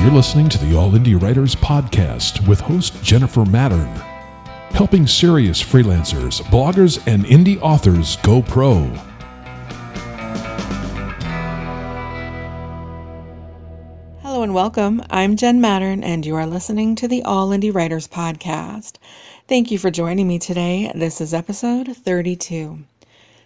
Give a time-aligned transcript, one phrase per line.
[0.00, 3.94] You're listening to the All Indie Writers Podcast with host Jennifer Mattern,
[4.70, 8.84] helping serious freelancers, bloggers, and indie authors go pro.
[14.22, 15.02] Hello and welcome.
[15.10, 18.94] I'm Jen Mattern, and you are listening to the All Indie Writers Podcast.
[19.48, 20.90] Thank you for joining me today.
[20.94, 22.78] This is episode 32.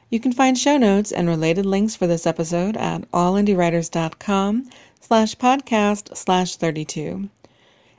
[0.09, 4.71] You can find show notes and related links for this episode at allindiewriters.com
[5.05, 7.29] slash podcast slash 32.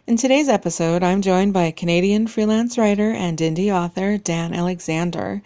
[0.08, 5.44] In today's episode, I'm joined by Canadian freelance writer and indie author Dann Alexander.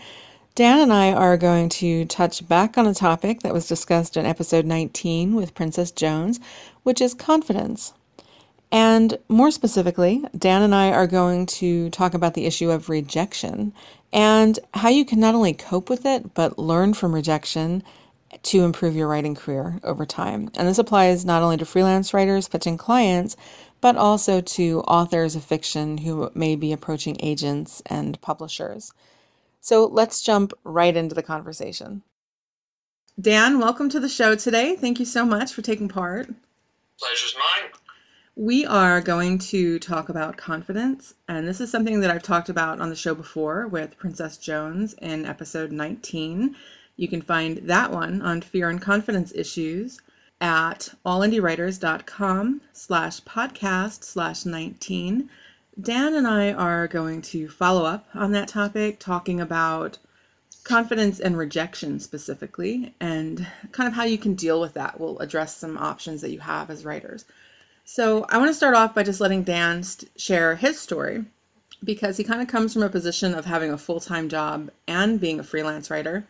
[0.55, 4.25] Dann and I are going to touch back on a topic that was discussed in
[4.25, 6.39] episode 19 with Princess Jones,
[6.83, 7.91] which is confidence.
[8.71, 13.73] And more specifically, Dann and I are going to talk about the issue of rejection
[14.13, 17.83] and how you can not only cope with it, but learn from rejection
[18.43, 20.49] to improve your writing career over time.
[20.55, 23.35] And this applies not only to freelance writers pitching clients,
[23.81, 28.91] but also to authors of fiction who may be approaching agents and publishers.
[29.61, 32.03] So let's jump right into the conversation.
[33.19, 34.75] Dann, welcome to the show today.
[34.75, 36.27] Thank you so much for taking part.
[36.99, 37.71] Pleasure's mine.
[38.35, 42.79] We are going to talk about confidence, and this is something that I've talked about
[42.79, 46.55] on the show before with Princess Jones in episode 19.
[46.99, 50.01] You can find that one on fear and confidence issues
[50.41, 55.29] at allindiewriters.com slash podcast slash 19.
[55.79, 59.97] Dann and I are going to follow up on that topic, talking about
[60.65, 64.99] confidence and rejection specifically, and kind of how you can deal with that.
[64.99, 67.23] We'll address some options that you have as writers.
[67.85, 69.85] So I want to start off by just letting Dann
[70.17, 71.23] share his story
[71.81, 75.21] because he kind of comes from a position of having a full time job and
[75.21, 76.25] being a freelance writer.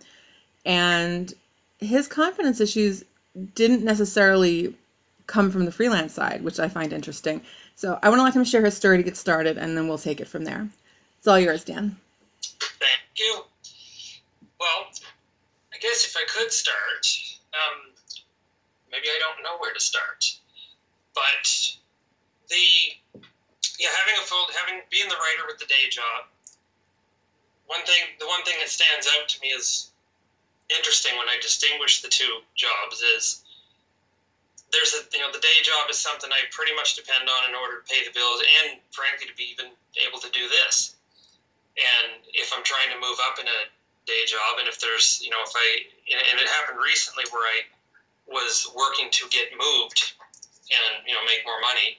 [0.65, 1.33] And
[1.79, 3.03] his confidence issues
[3.55, 4.75] didn't necessarily
[5.27, 7.41] come from the freelance side, which I find interesting.
[7.75, 9.97] So I want to let him share his story to get started and then we'll
[9.97, 10.67] take it from there.
[11.17, 11.97] It's all yours, Dann.
[12.41, 13.43] Thank you.
[14.59, 14.89] Well,
[15.73, 17.07] I guess if I could start,
[17.53, 17.93] um,
[18.91, 20.39] maybe I don't know where to start
[21.19, 21.47] but
[22.47, 22.65] the
[23.79, 26.31] yeah having a full having being the writer with the day job
[27.67, 29.91] one thing the one thing that stands out to me is
[30.69, 33.43] interesting when i distinguish the two jobs is
[34.71, 37.55] there's a you know the day job is something i pretty much depend on in
[37.55, 39.73] order to pay the bills and frankly to be even
[40.05, 40.95] able to do this
[41.77, 43.59] and if i'm trying to move up in a
[44.05, 45.67] day job and if there's you know if i
[46.09, 47.61] and it happened recently where i
[48.29, 50.13] was working to get moved
[50.69, 51.97] and you know make more money.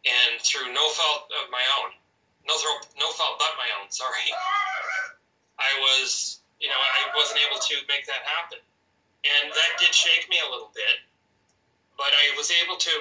[0.00, 1.92] And through no fault of my own,
[2.48, 2.54] no
[2.98, 3.90] no fault but my own.
[3.90, 4.32] Sorry,
[5.58, 8.60] I was you know I wasn't able to make that happen,
[9.24, 11.02] and that did shake me a little bit.
[11.96, 12.92] But I was able to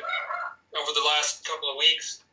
[0.76, 2.24] over the last couple of weeks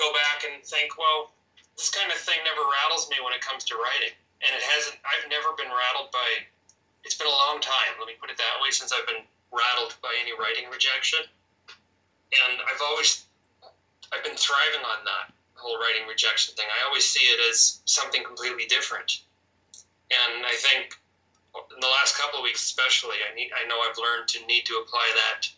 [0.00, 1.32] go back and think, well,
[1.76, 4.12] this kind of thing never rattles me when it comes to writing,
[4.42, 4.98] and it hasn't.
[5.04, 6.48] I've never been rattled by.
[7.06, 7.94] It's been a long time.
[8.02, 9.22] Let me put it that way since I've been
[9.54, 11.22] rattled by any writing rejection
[12.32, 13.26] and I've always
[14.12, 16.66] I've been thriving on that whole writing rejection thing.
[16.66, 19.22] I always see it as something completely different,
[20.10, 20.94] and I think
[21.56, 24.64] in the last couple of weeks, especially, I need I know I've learned to need
[24.66, 25.48] to apply that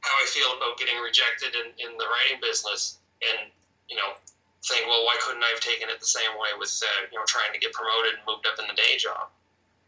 [0.00, 3.50] how I feel about getting rejected in, in the writing business, and
[3.88, 4.16] you know,
[4.64, 7.24] think, well, why couldn't I have taken it the same way with uh, you know
[7.26, 9.28] trying to get promoted and moved up in the day job?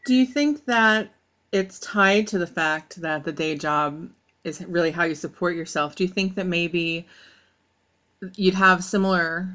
[0.05, 1.11] Do you think that
[1.53, 4.11] it's tied to the fact that the day job
[4.47, 5.97] is really how you support yourself.
[5.97, 7.07] Do you think that maybe
[8.37, 9.49] you'd have similar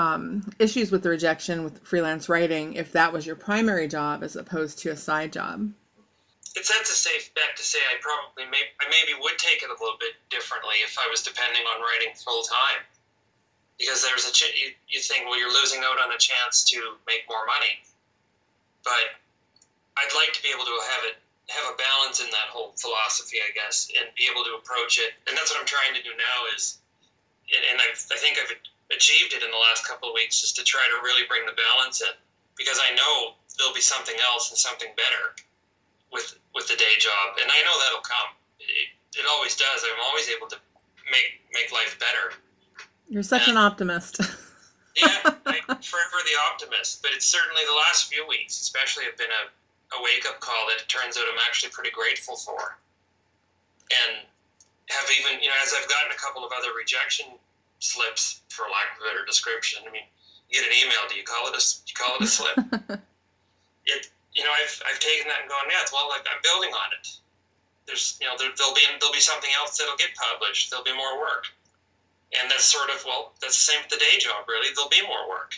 [0.00, 4.34] um, issues with the rejection with freelance writing if that was your primary job as
[4.34, 5.68] opposed to a side job?
[6.56, 9.70] It's that's a safe bet to say I probably may I maybe would take it
[9.70, 12.82] a little bit differently if I was depending on writing full time,
[13.78, 16.78] because there's a ch- you, you think well you're losing out on a chance to
[17.06, 17.78] make more money,
[18.82, 19.20] but
[20.00, 21.16] I'd like to be able to have it
[21.54, 25.18] have a balance in that whole philosophy, I guess, and be able to approach it.
[25.26, 26.78] And that's what I'm trying to do now is,
[27.50, 28.54] and i I think I've
[28.94, 31.56] achieved it in the last couple of weeks, is to try to really bring the
[31.56, 32.14] balance in
[32.56, 35.36] because I know there'll be something else and something better
[36.12, 38.34] with with the day job, and I know that'll come.
[38.58, 39.82] It, it always does.
[39.86, 40.58] I'm always able to
[41.10, 42.36] make make life better.
[43.08, 44.20] You're such and, an optimist.
[44.96, 47.02] yeah, I, forever the optimist.
[47.02, 49.50] But it's certainly the last few weeks, especially, have been a
[49.96, 52.78] a wake up call that it turns out I'm actually pretty grateful for.
[53.90, 54.22] And
[54.90, 57.26] have even, you know, as I've gotten a couple of other rejection
[57.80, 60.06] slips, for lack of a better description, I mean,
[60.48, 62.56] you get an email, do you call it a, you call it a slip?
[63.86, 66.90] it, you know, I've, I've taken that and gone, yeah, well, like, I'm building on
[66.94, 67.08] it.
[67.86, 70.70] There's, you know, there, will be, there'll be something else that'll get published.
[70.70, 71.50] There'll be more work.
[72.40, 74.68] And that's sort of, well, that's the same with the day job, really.
[74.74, 75.54] There'll be more work.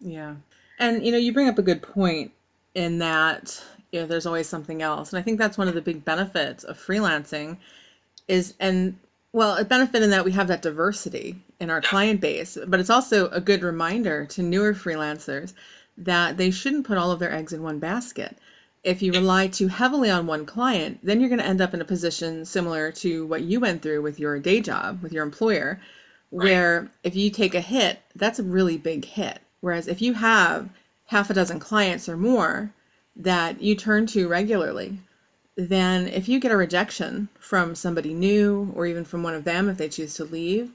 [0.00, 0.34] Yeah.
[0.78, 2.32] And, you know, you bring up a good point
[2.74, 3.62] in that,
[3.92, 5.12] you know, there's always something else.
[5.12, 7.56] And I think that's one of the big benefits of freelancing
[8.28, 8.96] is, and
[9.32, 12.90] well, a benefit in that we have that diversity in our client base, but it's
[12.90, 15.52] also a good reminder to newer freelancers
[15.96, 18.36] that they shouldn't put all of their eggs in one basket.
[18.82, 21.80] If you rely too heavily on one client, then you're going to end up in
[21.80, 25.80] a position similar to what you went through with your day job, with your employer,
[26.30, 29.38] where if you take a hit, that's a really big hit.
[29.60, 30.70] Whereas if you have
[31.06, 32.72] half a dozen clients or more
[33.16, 34.98] that you turn to regularly,
[35.56, 39.68] then if you get a rejection from somebody new or even from one of them
[39.68, 40.70] if they choose to leave,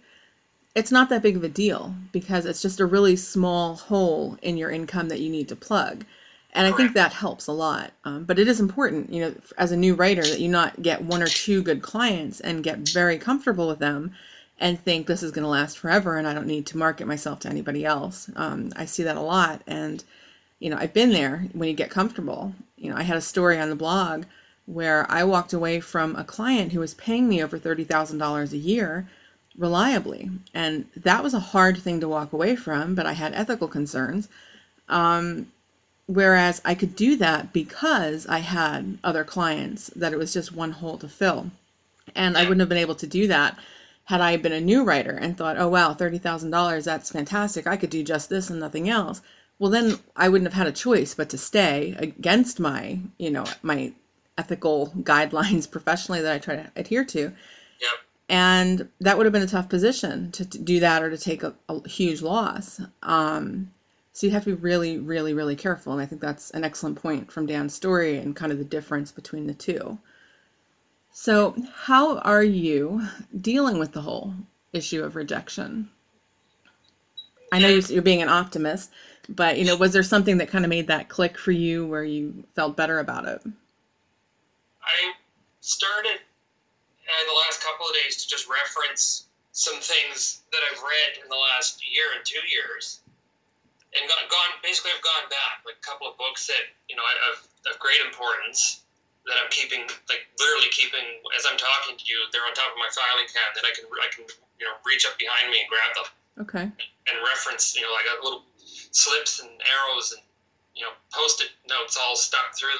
[0.76, 4.58] it's not that big of a deal because it's just a really small hole in
[4.58, 6.06] your income that you need to plug.
[6.52, 7.92] And I think that helps a lot.
[8.06, 11.04] Um, but it is important, you know, as a new writer, that you not get
[11.04, 14.14] one or two good clients and get very comfortable with them
[14.60, 17.42] and think this is going to last forever and I don't need to market myself
[17.42, 18.30] to anybody else.
[18.38, 19.62] Um, I see that a lot.
[19.68, 20.04] And,
[20.60, 22.54] you know, I've been there when you get comfortable.
[22.78, 24.24] You know, I had a story on the blog
[24.66, 29.08] where I walked away from a client who was paying me over $30,000 a year
[29.58, 30.30] reliably.
[30.54, 34.28] And that was a hard thing to walk away from, but I had ethical concerns.
[34.90, 35.48] Um,
[36.08, 40.72] whereas I could do that because I had other clients that it was just one
[40.72, 41.52] hole to fill.
[42.16, 43.58] And I wouldn't have been able to do that
[44.06, 47.66] had I been a new writer and thought, oh, wow, $30,000, that's fantastic.
[47.66, 49.22] I could do just this and nothing else.
[49.58, 53.46] Well, then I wouldn't have had a choice but to stay against my, you know,
[53.64, 53.94] my
[54.38, 57.20] ethical guidelines professionally that I try to adhere to.
[57.20, 57.92] Yep.
[58.28, 61.44] And that would have been a tough position to, to do that or to take
[61.44, 62.82] a, a huge loss.
[63.04, 63.72] Um,
[64.14, 65.94] so you have to be really, really, really careful.
[65.94, 69.12] And I think that's an excellent point from Dann's story and kind of the difference
[69.12, 70.00] between the two.
[71.12, 73.08] So, how are you
[73.40, 74.34] dealing with the whole
[74.74, 75.90] issue of rejection?
[77.52, 78.92] I know you're being an optimist,
[79.30, 82.04] but you know, was there something that kind of made that click for you where
[82.04, 83.42] you felt better about it?
[84.86, 85.18] I
[85.62, 91.24] started uh, the last couple of days to just reference some things that I've read
[91.24, 93.02] in the last year and two years,
[93.96, 97.06] and gone, gone basically I've gone back like a couple of books that you know
[97.34, 98.86] of, of great importance
[99.26, 102.20] that I'm keeping like literally keeping as I'm talking to you.
[102.30, 103.64] They're on top of my filing cabinet.
[103.66, 104.26] I can I can
[104.60, 106.10] you know reach up behind me and grab them.
[106.46, 106.66] Okay.
[107.10, 108.46] And reference you know like a little
[108.92, 110.22] slips and arrows and
[110.76, 112.76] you know post-it notes all stuck through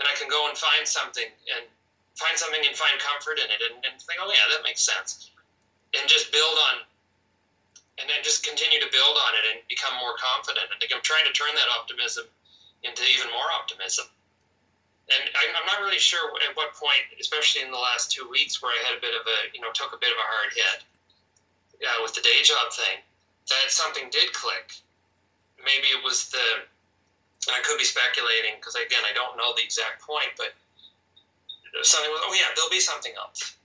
[0.00, 1.68] and I can go and find something and
[2.16, 5.30] find something and find comfort in it and, and think, oh yeah, that makes sense,
[5.94, 6.88] and just build on,
[8.00, 10.66] and then just continue to build on it and become more confident.
[10.80, 12.24] Think I'm trying to turn that optimism
[12.82, 14.08] into even more optimism.
[15.12, 18.62] And I, I'm not really sure at what point, especially in the last two weeks,
[18.62, 20.50] where I had a bit of a, you know, took a bit of a hard
[20.54, 20.78] hit
[21.84, 23.04] uh, with the day job thing,
[23.50, 24.72] that something did click.
[25.58, 26.64] Maybe it was the
[27.48, 30.52] and I could be speculating because again I don't know the exact point, but
[31.82, 33.56] something was oh yeah there'll be something else.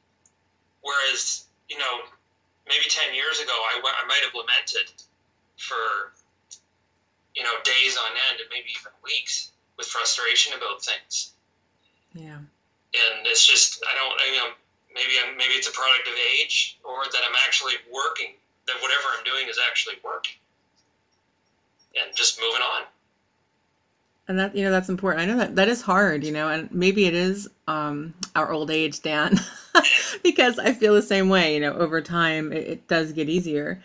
[0.81, 2.07] Whereas you know
[2.67, 4.93] maybe ten years ago I, I might have lamented
[5.59, 6.15] for
[7.35, 11.35] you know days on end and maybe even weeks with frustration about things.
[12.13, 12.39] Yeah.
[12.95, 14.55] And it's just I don't I mean
[14.95, 19.11] maybe I'm, maybe it's a product of age or that I'm actually working that whatever
[19.11, 20.39] I'm doing is actually working
[21.99, 22.87] and just moving on
[24.27, 25.23] and that you know that's important.
[25.23, 28.71] I know that that is hard you know and maybe it is um our old
[28.71, 29.39] age dann
[30.23, 33.81] because i feel the same way you know over time it, it, does get easier.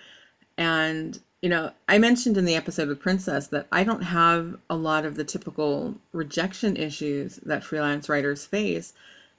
[0.57, 4.77] And you know i mentioned in the episode with princess that i don't have a
[4.77, 8.93] lot of the typical rejection issues that freelance writers face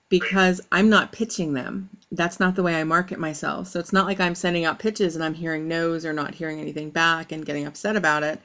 [0.10, 1.90] because i'm not pitching them.
[2.12, 3.68] That's not the way i market myself.
[3.68, 6.60] So it's not like i'm sending out pitches and i'm hearing no's or not hearing
[6.60, 8.42] anything back and getting upset about it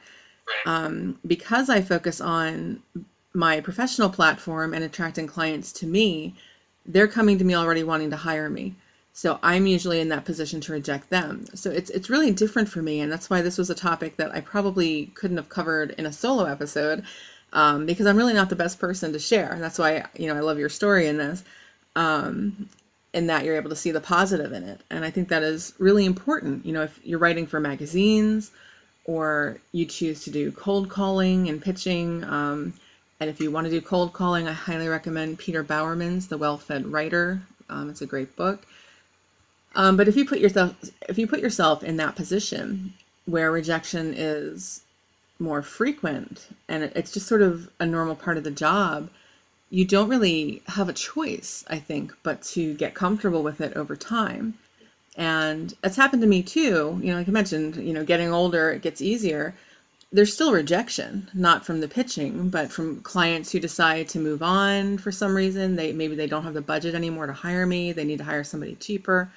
[0.65, 2.83] um, because I focus on
[3.35, 6.35] my professional platform and attracting clients to me,
[6.87, 8.75] they're coming to me already wanting to hire me.
[9.13, 11.47] So I'm usually in that position to reject them.
[11.55, 14.35] So it's it's really different for me, and that's why this was a topic that
[14.35, 17.03] I probably couldn't have covered in a solo episode,
[17.55, 19.53] um, because I'm really not the best person to share.
[19.53, 21.45] And that's why you know I love your story in this,
[21.97, 22.69] um,
[23.15, 25.73] in that you're able to see the positive in it, and I think that is
[25.79, 26.67] really important.
[26.67, 28.51] You know, if you're writing for magazines
[29.07, 32.25] or you choose to do cold calling and pitching.
[32.25, 32.75] Um,
[33.21, 36.87] and if you want to do cold calling, I highly recommend Peter Bowerman's The Well-Fed
[36.87, 37.41] Writer.
[37.71, 38.67] Um, it's a great book.
[39.77, 40.75] Um, but if you put yourself
[41.09, 42.95] if you put yourself in that position
[43.27, 44.83] where rejection is
[45.39, 49.11] more frequent and it's just sort of a normal part of the job,
[49.71, 53.97] you don't really have a choice, I think, but to get comfortable with it over
[53.97, 54.55] time
[55.17, 57.01] And it's happened to me too.
[57.03, 59.55] You know, like I mentioned, you know, getting older, it gets easier.
[60.13, 64.99] There's still rejection, not from the pitching, but from clients who decide to move on
[64.99, 65.77] for some reason.
[65.77, 67.93] They maybe they don't have the budget anymore to hire me.
[67.93, 69.31] They need to hire somebody cheaper,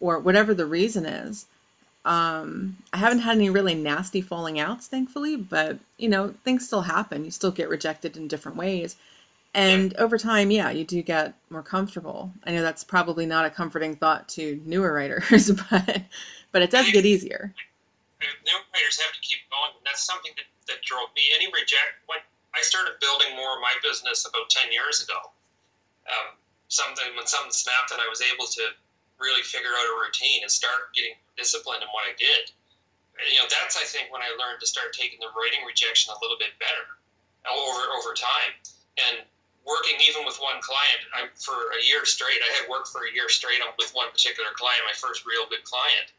[0.00, 1.46] or whatever the reason is.
[2.04, 6.82] Um, I haven't had any really nasty falling outs, thankfully, but you know, things still
[6.82, 7.24] happen.
[7.24, 8.96] You still get rejected in different ways.
[9.54, 12.32] And over time, yeah, you do get more comfortable.
[12.44, 16.02] I know that's probably not a comforting thought to newer writers, but
[16.52, 17.52] but it does get easier.
[18.20, 19.74] New writers have to keep going.
[19.84, 21.22] That's something that, that drove me.
[21.34, 22.18] Any reject when
[22.54, 25.18] I started building more of my business about ten years ago.
[26.06, 26.38] Um,
[26.68, 28.62] something when something snapped and I was able to
[29.18, 32.54] really figure out a routine and start getting disciplined in what I did.
[33.18, 36.18] You know, that's I think when I learned to start taking the writing rejection a
[36.22, 36.86] little bit better
[37.50, 38.54] over over time.
[39.10, 39.26] And
[39.66, 42.40] working even with one client I, for a year straight.
[42.40, 45.64] I had worked for a year straight with one particular client, my first real good
[45.64, 46.16] client,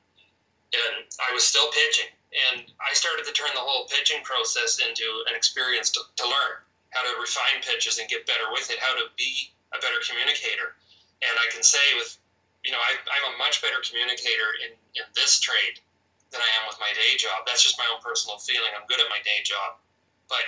[0.73, 2.11] and I was still pitching.
[2.31, 6.63] And I started to turn the whole pitching process into an experience to, to learn
[6.95, 10.79] how to refine pitches and get better with it, how to be a better communicator.
[11.19, 12.15] And I can say with,
[12.63, 15.83] you know, I, I'm a much better communicator in, in this trade
[16.31, 17.43] than I am with my day job.
[17.43, 18.71] That's just my own personal feeling.
[18.71, 19.83] I'm good at my day job.
[20.31, 20.43] But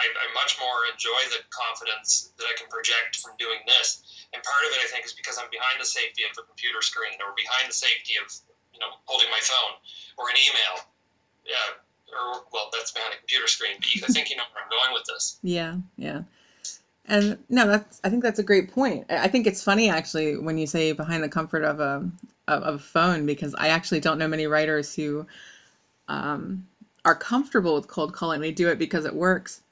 [0.00, 4.00] I, I much more enjoy the confidence that I can project from doing this.
[4.32, 6.80] And part of it, I think, is because I'm behind the safety of a computer
[6.80, 8.32] screen or behind the safety of,
[8.72, 9.76] you know, holding my phone
[10.16, 10.88] or an email.
[11.44, 11.76] Yeah.
[12.10, 13.76] Or, well, that's behind a computer screen.
[14.00, 15.38] But I think you know where I'm going with this.
[15.44, 15.76] Yeah.
[16.00, 16.24] Yeah.
[17.10, 18.00] And no, that's.
[18.04, 19.04] I think that's a great point.
[19.10, 22.08] I think it's funny actually when you say behind the comfort of a
[22.46, 25.26] of, of a phone because I actually don't know many writers who
[26.06, 26.68] um,
[27.04, 28.40] are comfortable with cold calling.
[28.40, 29.62] They do it because it works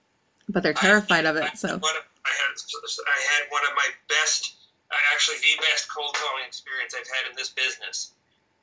[0.48, 1.56] but they're terrified I, of it.
[1.56, 4.56] So one of, I had I had one of my best,
[5.12, 8.16] actually the best cold calling experience I've had in this business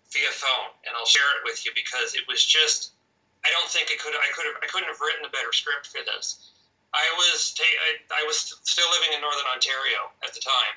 [0.10, 2.94] via phone, and I'll share it with you because it was just.
[3.46, 4.18] I don't think I could.
[4.18, 4.58] I could have.
[4.66, 6.50] I couldn't have written a better script for this.
[6.98, 7.54] I was.
[7.54, 10.76] Ta- I, I was still living in Northern Ontario at the time,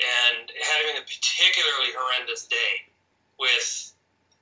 [0.00, 2.88] and having a particularly horrendous day
[3.36, 3.92] with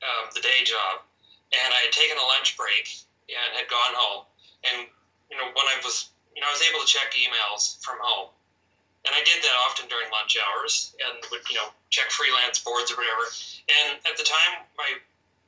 [0.06, 1.02] um, the day job,
[1.50, 4.30] and I had taken a lunch break and had gone home
[4.62, 4.86] and
[5.30, 8.30] you know, when I was, you know, I was able to check emails from home.
[9.06, 12.90] And I did that often during lunch hours and would, you know, check freelance boards
[12.90, 13.22] or whatever.
[13.70, 14.98] And at the time, my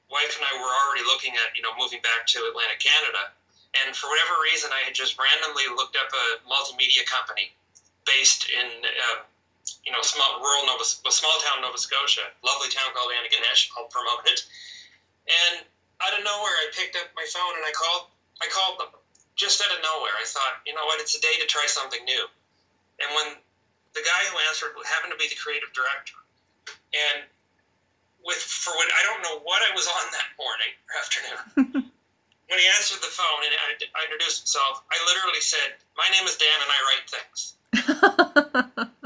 [0.06, 3.34] wife and I were already looking at, you know, moving back to Atlantic, Canada.
[3.82, 7.50] And for whatever reason, I had just randomly looked up a multimedia company
[8.06, 9.26] based in, uh,
[9.84, 13.74] you know, small rural Nova, small town Nova Scotia, lovely town called Antigonish.
[13.74, 14.46] I'll promote it.
[15.28, 15.66] And
[16.00, 18.14] out of nowhere, I picked up my phone and I called.
[18.38, 18.94] I called them,
[19.38, 22.02] just out of nowhere, I thought, you know what, it's a day to try something
[22.04, 22.26] new.
[22.98, 23.38] And when
[23.94, 26.18] the guy who answered happened to be the creative director,
[26.90, 27.24] and
[28.18, 31.38] with for what I don't know what I was on that morning or afternoon.
[32.50, 36.26] when he answered the phone and I, I introduced himself, I literally said, "My name
[36.26, 37.40] is Dann, and I write things."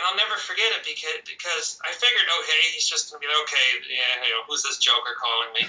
[0.00, 3.28] and I'll never forget it because because I figured, oh, okay, he's just gonna be
[3.28, 3.68] like, okay.
[3.84, 5.68] Yeah, you know, who's this joker calling me?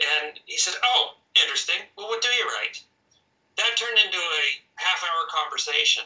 [0.00, 1.80] And he said, "Oh, interesting.
[1.96, 2.84] Well, what do you write?"
[3.56, 6.04] That turned into a half hour conversation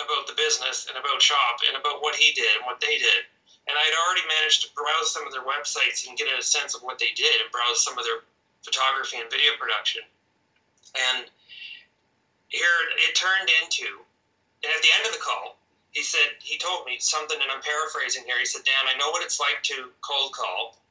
[0.00, 3.28] about the business and about shop and about what he did and what they did.
[3.68, 6.74] And I had already managed to browse some of their websites and get a sense
[6.74, 8.26] of what they did and browse some of their
[8.64, 10.02] photography and video production.
[10.98, 11.30] And
[12.48, 14.02] here it turned into,
[14.62, 15.58] and at the end of the call,
[15.92, 18.38] he said, he told me something, and I'm paraphrasing here.
[18.38, 20.81] He said, Dann, I know what it's like to cold call.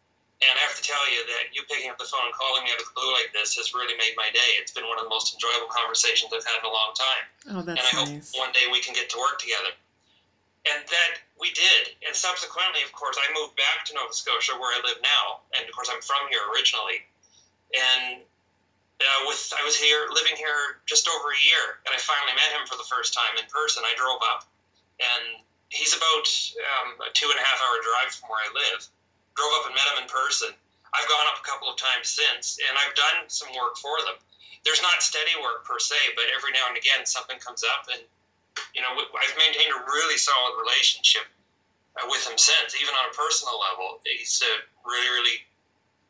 [0.42, 2.74] And I have to tell you that you picking up the phone and calling me
[2.74, 4.58] out of the blue like this has really made my day.
[4.58, 7.26] It's been one of the most enjoyable conversations I've had in a long time.
[7.54, 8.34] Oh, that's and I nice.
[8.34, 9.70] hope one day we can get to work together.
[10.66, 11.94] And that we did.
[12.06, 15.46] And subsequently, of course, I moved back to Nova Scotia where I live now.
[15.54, 17.06] And of course, I'm from here originally.
[17.78, 18.26] And
[19.02, 22.54] uh, with I was here living here just over a year, and I finally met
[22.54, 23.82] him for the first time in person.
[23.82, 24.46] I drove up,
[25.02, 25.42] and
[25.74, 26.30] he's about
[26.78, 28.86] um, a two and a half hour drive from where I live
[29.36, 30.52] drove up and met them in person.
[30.92, 34.20] I've gone up a couple of times since, and I've done some work for them.
[34.68, 38.04] There's not steady work per se, but every now and again something comes up, and
[38.76, 41.26] you know I've maintained a really solid relationship
[41.98, 44.04] uh, with him since, even on a personal level.
[44.04, 45.38] He's a really, really,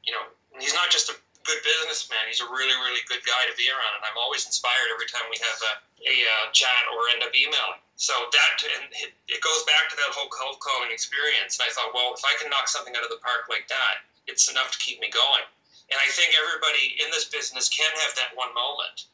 [0.04, 2.22] you know, he's not just a good businessman.
[2.28, 5.26] He's a really, really good guy to be around, and I'm always inspired every time
[5.30, 5.74] we have a,
[6.06, 7.82] a uh, chat or end up emailing.
[8.02, 8.90] So that and
[9.30, 11.62] it goes back to that whole cold calling experience.
[11.62, 14.02] And I thought, well, if I can knock something out of the park like that,
[14.26, 15.46] it's enough to keep me going.
[15.94, 19.06] And I think everybody in this business can have that one moment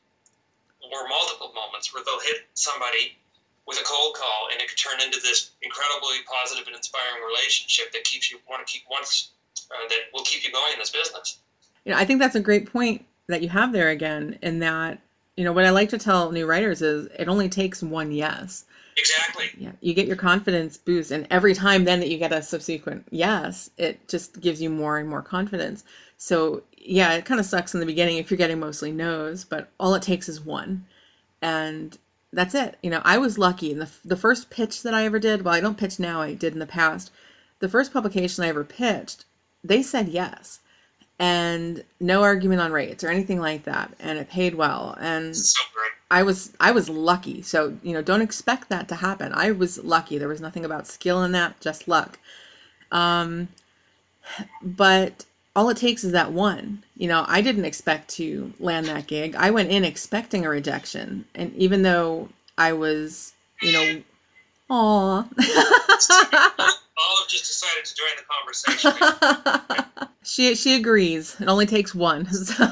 [0.79, 3.19] or multiple moments where they'll hit somebody
[3.67, 7.91] with a cold call, and it could turn into this incredibly positive and inspiring relationship
[7.91, 9.35] that keeps you want to keep once
[9.67, 11.43] uh, that will keep you going in this business.
[11.83, 14.39] You know, I think that's a great point that you have there again.
[14.39, 15.03] In that,
[15.35, 18.63] you know, what I like to tell new writers is it only takes one yes.
[18.97, 19.45] Exactly.
[19.57, 23.07] Yeah, you get your confidence boost, and every time then that you get a subsequent
[23.11, 25.83] yes, it just gives you more and more confidence.
[26.17, 29.69] So yeah, it kind of sucks in the beginning if you're getting mostly no's, but
[29.79, 30.85] all it takes is one,
[31.41, 31.97] and
[32.33, 32.77] that's it.
[32.81, 33.71] You know, I was lucky.
[33.71, 36.21] In the the first pitch that I ever did, well, I don't pitch now.
[36.21, 37.11] I did in the past.
[37.59, 39.25] The first publication I ever pitched,
[39.63, 40.59] they said yes,
[41.19, 44.95] and no argument on rates or anything like that, and it paid well.
[44.99, 45.61] And So.
[46.09, 47.41] I was I was lucky.
[47.41, 49.33] So, you know, don't expect that to happen.
[49.33, 50.17] I was lucky.
[50.17, 52.17] There was nothing about skill in that, just luck.
[52.91, 53.49] Um
[54.61, 56.83] but all it takes is that one.
[56.95, 59.35] You know, I didn't expect to land that gig.
[59.35, 61.25] I went in expecting a rejection.
[61.35, 64.01] And even though I was, you know,
[64.69, 65.25] aw.
[66.99, 70.07] Olive just decided to join the conversation.
[70.27, 71.39] she she agrees.
[71.39, 72.65] It only takes one, so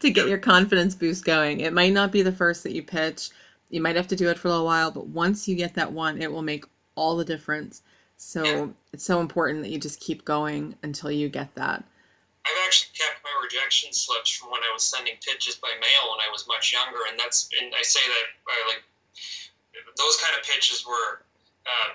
[0.00, 1.60] to get your confidence boost going.
[1.60, 3.30] It might not be the first that you pitch.
[3.70, 5.92] You might have to do it for a little while, but once you get that
[5.92, 6.64] one, it will make
[6.96, 7.82] all the difference.
[8.16, 8.66] So Yeah.
[8.92, 11.84] it's so important that you just keep going until you get that.
[12.44, 16.20] I've actually kept my rejection slips from when I was sending pitches by mail when
[16.26, 18.26] I was much younger, and that's and I say that
[18.66, 18.82] like
[19.96, 21.22] those kind of pitches were
[21.66, 21.90] uh,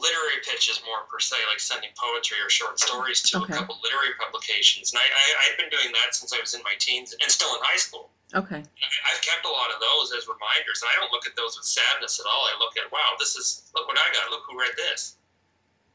[0.00, 3.52] literary pitches more per se, like sending poetry or short stories to Okay.
[3.52, 6.62] a couple literary publications, and I, I I've been doing that since I was in
[6.64, 8.10] my teens and still in high school.
[8.34, 8.58] Okay.
[8.58, 11.68] I've kept a lot of those as reminders, and I don't look at those with
[11.68, 12.48] sadness at all.
[12.50, 14.30] I look at wow, this is look what I got.
[14.32, 15.16] Look who read this,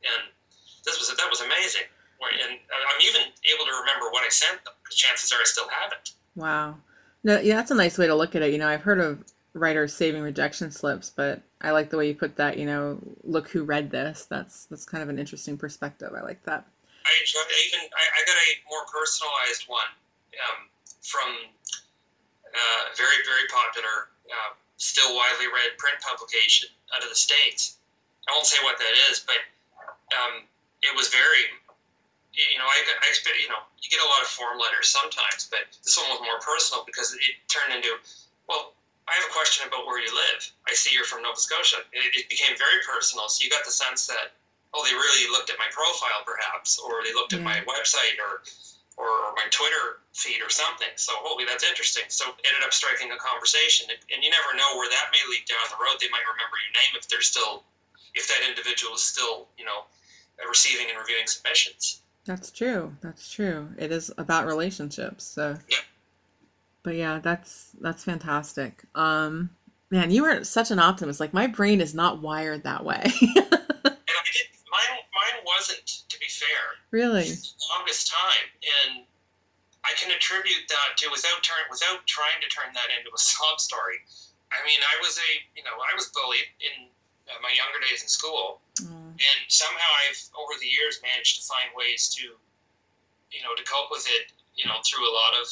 [0.05, 0.29] and
[0.85, 1.89] this was that was amazing.
[2.19, 5.67] And I'm even able to remember what I sent them because chances are I still
[5.69, 6.11] have it.
[6.35, 6.77] Wow.
[7.23, 8.51] No, yeah, that's a nice way to look at it.
[8.51, 9.23] You know, I've heard of
[9.59, 12.57] writers saving rejection slips, but I like the way you put that.
[12.57, 14.25] You know, look who read this.
[14.25, 16.11] That's that's kind of an interesting perspective.
[16.15, 16.65] I like that.
[17.05, 19.91] I even I, I got a more personalized one
[20.47, 20.59] um,
[21.01, 21.29] from
[22.47, 27.77] uh, very very popular, uh, still widely read print publication out of the states.
[28.27, 29.41] I won't say what that is, but
[30.15, 30.45] um,
[30.81, 31.59] it was very.
[32.29, 35.49] You know, I, I expect you know you get a lot of form letters sometimes,
[35.49, 37.89] but this one was more personal because it turned into,
[38.47, 38.77] well,
[39.09, 40.45] I have a question about where you live.
[40.69, 41.81] I see you're from Nova Scotia.
[41.89, 44.37] It, it became very personal, so you got the sense that
[44.73, 47.65] oh, they really looked at my profile perhaps, or they looked at my mm.
[47.65, 48.45] website or
[48.99, 50.91] or my Twitter feed or something.
[50.95, 52.05] So oh, holy, that's interesting.
[52.11, 55.65] So ended up striking a conversation, and, you never know where that may lead down
[55.73, 55.97] the road.
[55.97, 57.63] They might remember your name if they're still,
[58.13, 59.87] if that individual is still, you know,
[60.45, 62.03] receiving and reviewing submissions.
[62.25, 62.93] That's true.
[63.01, 63.69] That's true.
[63.79, 65.23] It is about relationships.
[65.23, 65.79] So, Yeah.
[66.83, 68.83] But yeah, that's that's fantastic.
[68.95, 69.49] Um,
[69.89, 71.19] man, you are such an optimist.
[71.19, 73.03] Like my brain is not wired that way.
[74.09, 74.97] And I did mine.
[75.13, 76.81] Mine wasn't, to be fair.
[76.91, 77.29] really.
[77.29, 79.05] the longest time, and
[79.85, 83.59] I can attribute that to without turn without trying to turn that into a sob
[83.61, 84.01] story.
[84.49, 86.89] I mean, I was a you know I was bullied in
[87.29, 91.43] uh, my younger days in school, Mm, and somehow I've over the years managed to
[91.43, 92.23] find ways to
[93.31, 95.45] you know to cope with it you know through a lot of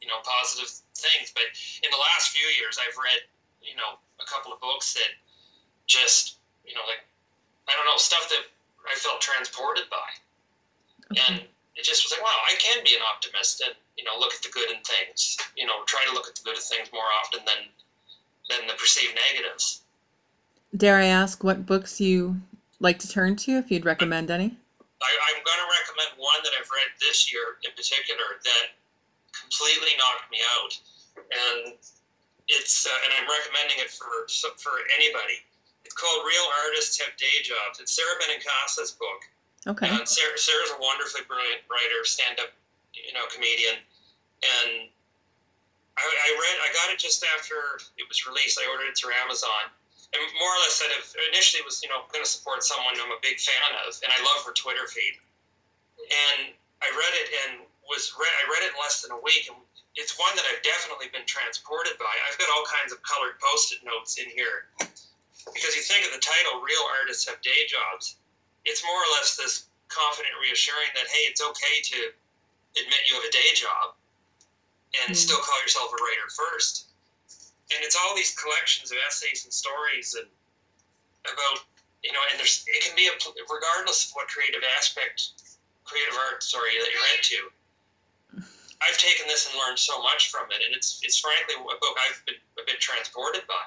[0.00, 1.32] you know positive things.
[1.32, 1.48] But
[1.82, 3.24] in the last few years, I've read
[3.62, 5.12] you know a couple of books that
[5.86, 7.04] just you know like
[7.68, 8.44] I don't know stuff that
[8.86, 10.10] I felt transported by
[11.14, 11.40] and
[11.76, 14.42] it just was like, wow, I can be an optimist and you know look at
[14.42, 15.36] the good in things.
[15.56, 17.70] You know, try to look at the good in things more often than
[18.50, 19.82] than the perceived negatives.
[20.76, 22.36] Dare I ask what books you
[22.80, 24.56] like to turn to if you'd recommend any?
[25.00, 28.66] I, I'm going to recommend one that I've read this year in particular that
[29.46, 30.72] completely knocked me out,
[31.14, 31.78] and
[32.50, 34.26] it's uh, and I'm recommending it for
[34.58, 35.38] for anybody.
[35.86, 37.78] It's called Real Artists Have Day Jobs.
[37.78, 39.22] It's Sara Benincasa's book.
[39.70, 39.86] Okay.
[39.86, 42.54] And Sarah, Sara's a wonderfully brilliant writer, stand-up,
[42.94, 43.82] you know, comedian,
[44.42, 44.86] and
[45.98, 48.58] I, I read, I got it just after it was released.
[48.62, 49.70] I ordered it through Amazon,
[50.14, 53.14] and more or less, said if initially was you know going to support someone I'm
[53.14, 55.18] a big fan of, and I love her Twitter feed,
[55.98, 59.46] and I read it and was read, I read it in less than a week,
[59.48, 59.56] and
[59.94, 62.10] it's one that I've definitely been transported by.
[62.28, 64.68] I've got all kinds of colored post-it notes in here
[65.54, 68.16] because you think of the title, "Real Artists Have Day Jobs."
[68.64, 72.12] It's more or less this confident reassuring that hey, it's okay to
[72.78, 73.94] admit you have a day job
[75.00, 75.16] and Mm.
[75.16, 76.86] still call yourself a writer first.
[77.72, 80.30] And it's all these collections of essays and stories and
[81.26, 81.64] about
[82.02, 83.12] you know, and there's it can be a
[83.50, 85.30] regardless of what creative aspect,
[85.84, 87.50] creative art, sorry, that you're into.
[88.82, 91.96] I've taken this and learned so much from it, and it's it's frankly a book
[92.08, 93.64] I've been a bit transported by.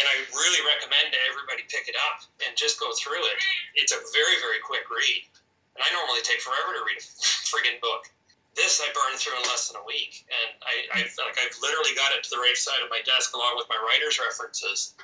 [0.00, 3.38] and I really recommend to everybody pick it up and just go through it.
[3.76, 5.28] It's a very, very quick read.
[5.76, 7.04] And I normally take forever to read a
[7.50, 8.08] friggin' book.
[8.56, 11.94] This I burned through in less than a week, and I, I like I've literally
[11.94, 14.98] got it to the right side of my desk along with my writer's references.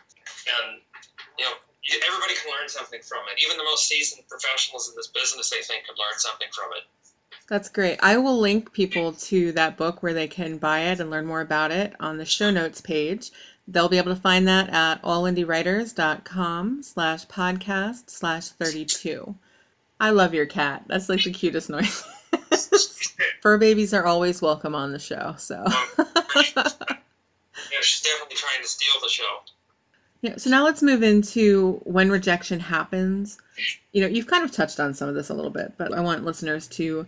[0.59, 0.82] And
[1.38, 1.54] you know,
[2.02, 3.38] everybody can learn something from it.
[3.44, 6.85] Even the most seasoned professionals in this business, I think, can learn something from it.
[7.48, 7.98] That's great.
[8.02, 11.40] I will link people to that book where they can buy it and learn more
[11.40, 13.30] about it on the show notes page.
[13.68, 19.35] They'll be able to find that at allindiewriters.com slash podcast slash 32.
[20.00, 20.85] I love your cat.
[20.88, 22.04] That's like the cutest noise.
[23.42, 25.64] Fur babies are always welcome on the show, so.
[25.98, 26.64] yeah,
[27.80, 29.38] she's definitely trying to steal the show.
[30.22, 33.38] Yeah, so now let's move into when rejection happens.
[33.92, 36.00] You know, you've kind of touched on some of this a little bit, but I
[36.00, 37.06] want listeners to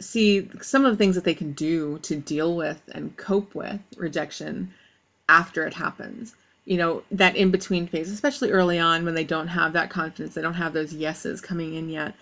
[0.00, 3.80] see some of the things that they can do to deal with and cope with
[3.96, 4.72] rejection
[5.28, 6.34] after it happens.
[6.64, 10.34] You know, that in between phase, especially early on when they don't have that confidence,
[10.34, 12.14] they don't have those yeses coming in yet.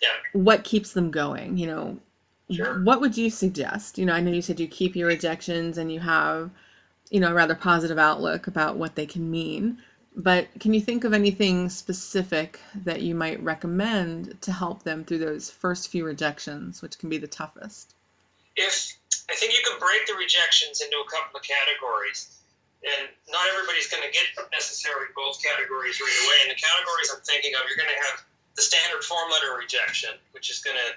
[0.00, 0.08] Yeah.
[0.32, 1.58] What keeps them going?
[1.58, 1.98] You know,
[2.50, 2.82] Sure.
[2.84, 3.98] what would you suggest?
[3.98, 6.50] You know, I know you said you keep your rejections and you have,
[7.10, 9.78] you know, a rather positive outlook about what they can mean.
[10.14, 15.18] But can you think of anything specific that you might recommend to help them through
[15.18, 17.94] those first few rejections, which can be the toughest?
[18.56, 18.98] if
[19.30, 22.36] I think you can break the rejections into a couple of categories,
[22.84, 26.38] and not everybody's going to get necessarily both categories right away.
[26.44, 28.26] And the categories I'm thinking of, you're going to have
[28.58, 30.88] the standard form letter rejection, which is going to,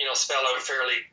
[0.00, 1.04] you know, spell out fairly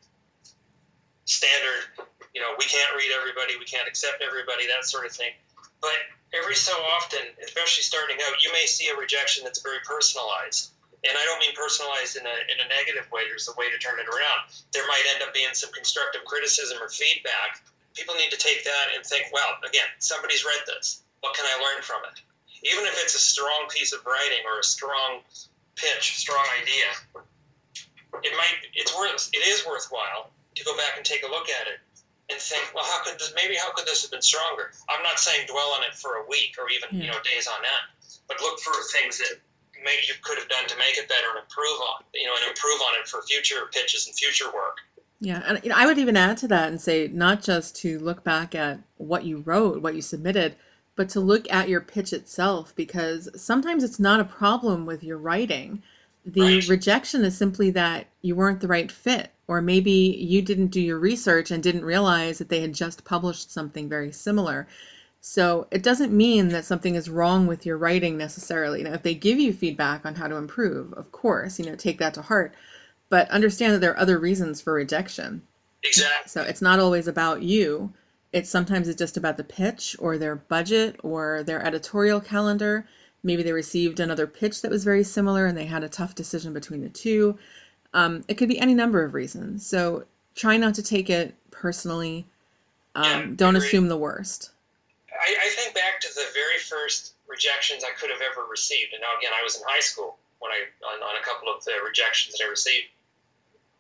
[1.26, 1.92] standard,
[2.34, 5.34] you know, we can't read everybody, we can't accept everybody, that sort of thing.
[5.82, 6.00] But
[6.34, 11.14] every so often, especially starting out, you may see a rejection that's very personalized and
[11.14, 13.30] I don't mean personalized in a, in a negative way.
[13.30, 14.50] There's a way to turn it around.
[14.74, 17.62] There might end up being some constructive criticism or feedback.
[17.94, 21.06] People need to take that and think, well, again, somebody's read this.
[21.22, 22.18] What can I learn from it?
[22.66, 25.22] Even if it's a strong piece of writing or a strong
[25.78, 27.22] pitch, strong idea,
[28.24, 31.68] it might it's worth it is worthwhile to go back and take a look at
[31.68, 31.84] it
[32.30, 34.72] and think, well, how could this maybe how could this have been stronger?
[34.90, 37.60] I'm not saying dwell on it for a week or even you know days on
[37.62, 37.88] end,
[38.28, 39.38] but look for things that
[39.84, 42.50] maybe you could have done to make it better and improve on you know and
[42.50, 44.78] improve on it for future pitches and future work
[45.22, 48.00] Yeah, and you know, I would even add to that and say not just to
[48.00, 50.56] look back at what you wrote, what you submitted,
[50.96, 55.18] but to look at your pitch itself because sometimes it's not a problem with your
[55.18, 55.84] writing.
[56.26, 56.70] The Right.
[56.70, 61.00] rejection is simply that you weren't the right fit, or maybe you didn't do your
[61.00, 64.68] research and didn't realize that they had just published something very similar.
[65.22, 68.84] So it doesn't mean that something is wrong with your writing necessarily.
[68.84, 72.00] Now, if they give you feedback on how to improve, of course, you know, take
[72.00, 72.54] that to heart,
[73.10, 75.44] but understand that there are other reasons for rejection.
[75.84, 77.94] exactly So it's not always about you.
[78.34, 82.88] It's sometimes it's just about the pitch or their budget or their editorial calendar.
[83.26, 86.54] Maybe they received another pitch that was very similar and they had a tough decision
[86.54, 87.38] between the two.
[87.94, 89.66] Um, it could be any number of reasons.
[89.66, 92.28] So try not to take it personally.
[92.94, 94.52] Um, Yeah, don't assume the worst.
[95.12, 99.02] I, I think back to the very first rejections I could have ever received, and
[99.02, 101.74] now again, I was in high school when I on, on a couple of the
[101.84, 102.94] rejections that I received,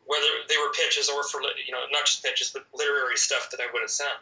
[0.07, 3.59] whether they were pitches or for you know not just pitches but literary stuff that
[3.59, 4.17] I would have sent.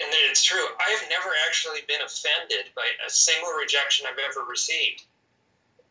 [0.00, 4.48] And it's true, I have never actually been offended by a single rejection I've ever
[4.48, 5.04] received.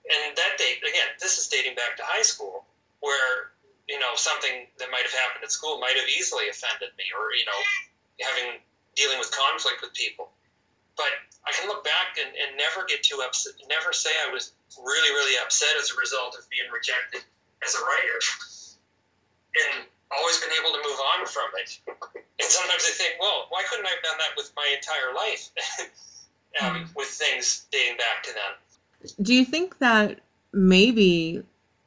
[0.10, 2.66] And that date again, this is dating back to high school,
[3.06, 3.54] where
[3.88, 7.30] you know something that might have happened at school might have easily offended me, or
[7.38, 7.60] you know
[8.26, 8.58] having
[8.98, 10.34] dealing with conflict with people
[11.00, 11.16] but
[11.48, 15.12] I can look back and, and never get too upset, never say I was really,
[15.16, 17.24] really upset as a result of being rejected
[17.64, 18.20] as a writer.
[19.50, 21.80] And always been able to move on from it.
[21.88, 25.50] And sometimes I think, well, why couldn't I have done that with my entire life?
[26.62, 29.12] um, with things dating back to then.
[29.22, 30.20] Do you think that
[30.52, 31.44] maybe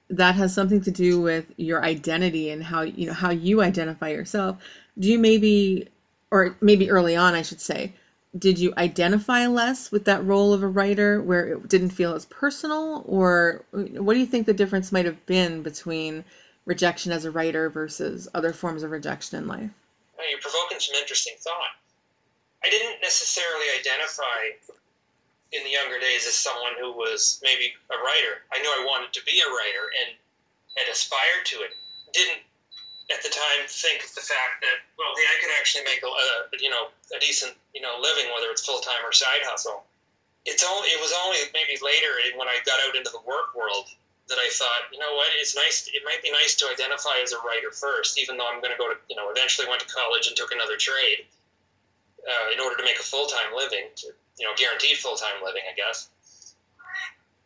[0.08, 4.08] that has something to do with your identity and how you know how you identify
[4.08, 4.58] yourself?
[4.98, 5.88] Do you maybe
[6.30, 7.92] or maybe early on I should say,
[8.38, 12.24] did you identify less with that role of a writer where it didn't feel as
[12.26, 16.24] personal or what do you think the difference might have been between
[16.64, 19.70] rejection as a writer versus other forms of rejection in life?
[20.18, 21.74] Now, you're provoking some interesting thought.
[22.64, 24.54] I didn't necessarily identify
[25.52, 28.46] in the younger days as someone who was maybe a writer.
[28.54, 30.16] I knew I wanted to be a writer and
[30.78, 31.74] had aspired to it.
[32.14, 32.40] Didn't
[33.12, 36.08] at the time think of the fact that well, hey, I could actually make a,
[36.08, 39.84] a you know a decent you know living, whether it's full time or side hustle.
[40.46, 43.92] It's only it was only maybe later when I got out into the work world
[44.32, 45.84] that I thought, you know what, it's nice.
[45.92, 48.80] It might be nice to identify as a writer first, even though I'm going to
[48.80, 51.28] go to you know eventually went to college and took another trade
[52.24, 53.92] uh, in order to make a full time living.
[54.40, 56.08] You know, guaranteed full time living, I guess.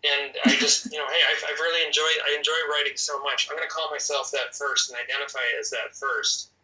[0.06, 3.50] And I just, you know, hey, I've, I've really enjoyed, I enjoy writing so much.
[3.50, 6.54] I'm going to call myself that first and identify as that first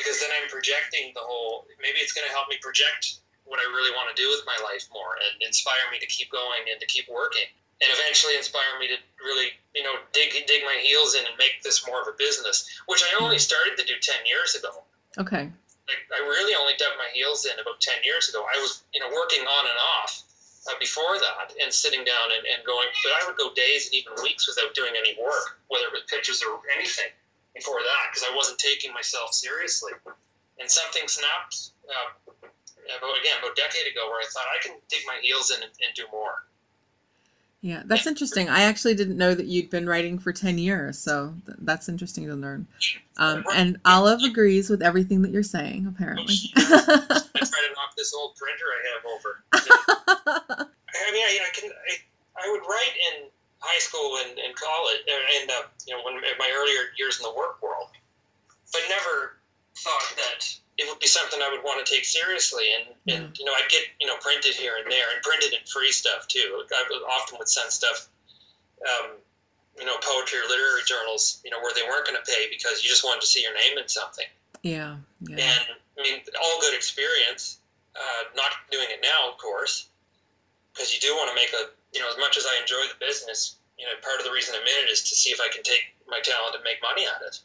[0.00, 3.66] because then I'm projecting the whole, maybe it's going to help me project what I
[3.68, 6.78] really want to do with my life more and inspire me to keep going and
[6.80, 11.14] to keep working and eventually inspire me to really, you know, dig dig my heels
[11.14, 14.20] in and make this more of a business, which I only started to do ten
[14.28, 14.84] years ago.
[15.18, 15.48] Okay.
[15.88, 18.46] Like, I really only dug my heels in about ten years ago.
[18.46, 20.22] I was, you know, working on and off
[20.70, 23.94] uh, before that and sitting down and, and going, but I would go days and
[23.98, 27.10] even weeks without doing any work, whether it was pictures or anything
[27.56, 29.92] before that, because I wasn't taking myself seriously.
[30.60, 32.12] And something snapped uh,
[32.92, 35.58] about again about a decade ago where I thought I can dig my heels in
[35.64, 36.46] and, and do more.
[37.62, 38.48] Yeah, that's interesting.
[38.48, 42.26] I actually didn't know that you'd been writing for 10 years, so th- that's interesting
[42.26, 42.66] to learn.
[43.18, 46.34] Um, and Olive agrees with everything that you're saying, apparently.
[46.56, 49.44] I try to knock this old printer I have over.
[51.10, 51.70] I mean, I, I can.
[51.70, 51.96] I,
[52.42, 56.38] I would write in high school and, and college, and uh, you know, when in
[56.38, 57.88] my earlier years in the work world,
[58.72, 59.36] but never
[59.76, 60.48] thought that
[60.80, 62.72] it would be something I would want to take seriously.
[62.72, 65.68] And, and you know, I'd get you know printed here and there, and printed and
[65.68, 66.64] free stuff too.
[66.72, 66.80] I
[67.12, 68.08] often would send stuff,
[68.88, 69.20] um,
[69.78, 72.82] you know, poetry or literary journals, you know, where they weren't going to pay because
[72.82, 74.26] you just wanted to see your name in something.
[74.62, 75.36] Yeah, yeah.
[75.36, 75.64] And
[75.98, 77.58] I mean, all good experience.
[77.90, 79.90] Uh, not doing it now, of course,
[80.72, 82.98] because you do want to make a you know, as much as I enjoy the
[83.04, 85.48] business, you know, part of the reason I'm in it is to see if I
[85.50, 87.40] can take my talent and make money at it.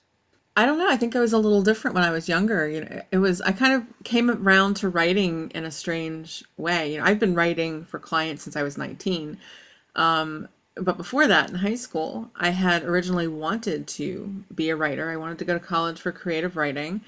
[0.58, 0.90] I don't know.
[0.90, 2.68] I think I was a little different when I was younger.
[2.68, 6.94] You know, it was I kind of came around to writing in a strange way.
[6.94, 9.38] You know, I've been writing for clients since I was 19.
[9.96, 15.10] Um, but before that, in high school, I had originally wanted to be a writer.
[15.10, 17.02] I wanted to go to college for creative writing.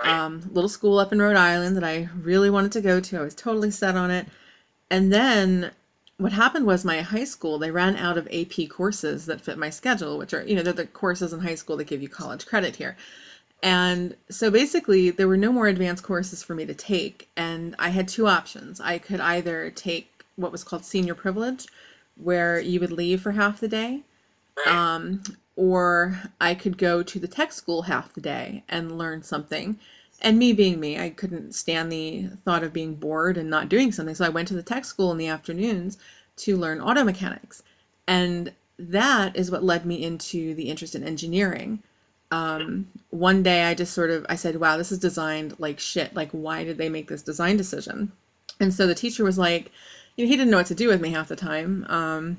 [0.00, 3.18] Um, little school up in Rhode Island that I really wanted to go to.
[3.18, 4.26] I was totally set on it.
[4.90, 5.72] And then
[6.18, 9.70] what happened was my high school they ran out of ap courses that fit my
[9.70, 12.46] schedule which are you know they're the courses in high school that give you college
[12.46, 12.96] credit here.
[13.60, 17.88] And so basically there were no more advanced courses for me to take and i
[17.88, 18.80] had two options.
[18.80, 21.66] I could either take what was called senior privilege
[22.16, 24.02] where you would leave for half the day
[24.66, 25.22] um,
[25.56, 29.78] or i could go to the tech school half the day and learn something
[30.20, 33.92] and me being me, I couldn't stand the thought of being bored and not doing
[33.92, 34.14] something.
[34.14, 35.96] So I went to the tech school in the afternoons
[36.38, 37.62] to learn auto mechanics.
[38.06, 41.82] And that is what led me into the interest in engineering.
[42.30, 46.14] Um, one day I just sort of I said, "Wow, this is designed like shit.
[46.14, 48.12] Like why did they make this design decision?"
[48.60, 49.70] And so the teacher was like,
[50.16, 51.86] you know, he didn't know what to do with me half the time.
[51.88, 52.38] Um,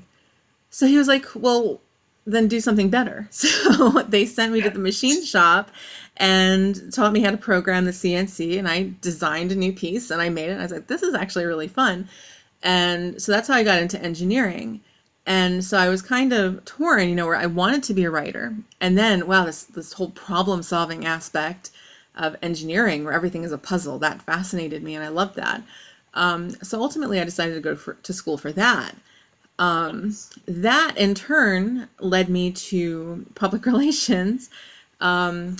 [0.70, 1.80] so he was like, "Well,
[2.24, 3.28] then do something better."
[3.70, 5.70] So they sent me to the machine shop
[6.20, 8.58] and taught me how to program the CNC.
[8.58, 10.58] And I designed a new piece and I made it.
[10.58, 12.08] I was like, this is actually really fun.
[12.62, 14.82] And so that's how I got into engineering.
[15.24, 18.10] And so I was kind of torn, you know, where I wanted to be a
[18.10, 18.54] writer.
[18.82, 21.70] And then, wow, this, this whole problem solving aspect
[22.16, 25.62] of engineering where everything is a puzzle, that fascinated me and I loved that.
[26.12, 28.94] Um, so ultimately, I decided to go for, to school for that.
[29.58, 30.14] Um,
[30.46, 34.50] that in turn led me to public relations.
[35.00, 35.56] Um,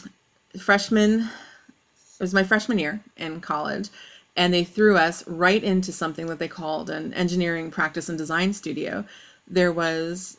[0.59, 3.89] freshman, it was my freshman year in college,
[4.37, 8.53] and they threw us right into something that they called an engineering practice and design
[8.53, 9.05] studio.
[9.47, 10.39] There was,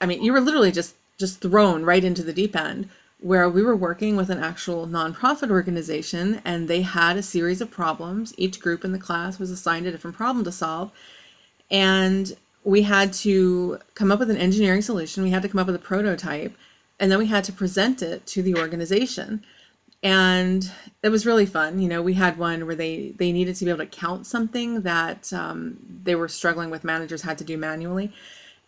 [0.00, 2.88] I mean, you were literally just just thrown right into the deep end
[3.20, 7.70] where we were working with an actual nonprofit organization and they had a series of
[7.70, 8.32] problems.
[8.38, 10.90] Each group in the class was assigned a different problem to solve.
[11.70, 15.22] And we had to come up with an engineering solution.
[15.22, 16.56] We had to come up with a prototype
[17.00, 19.42] and then we had to present it to the organization.
[20.02, 20.70] And
[21.02, 23.70] it was really fun you know we had one where they they needed to be
[23.70, 28.12] able to count something that um, they were struggling with managers had to do manually.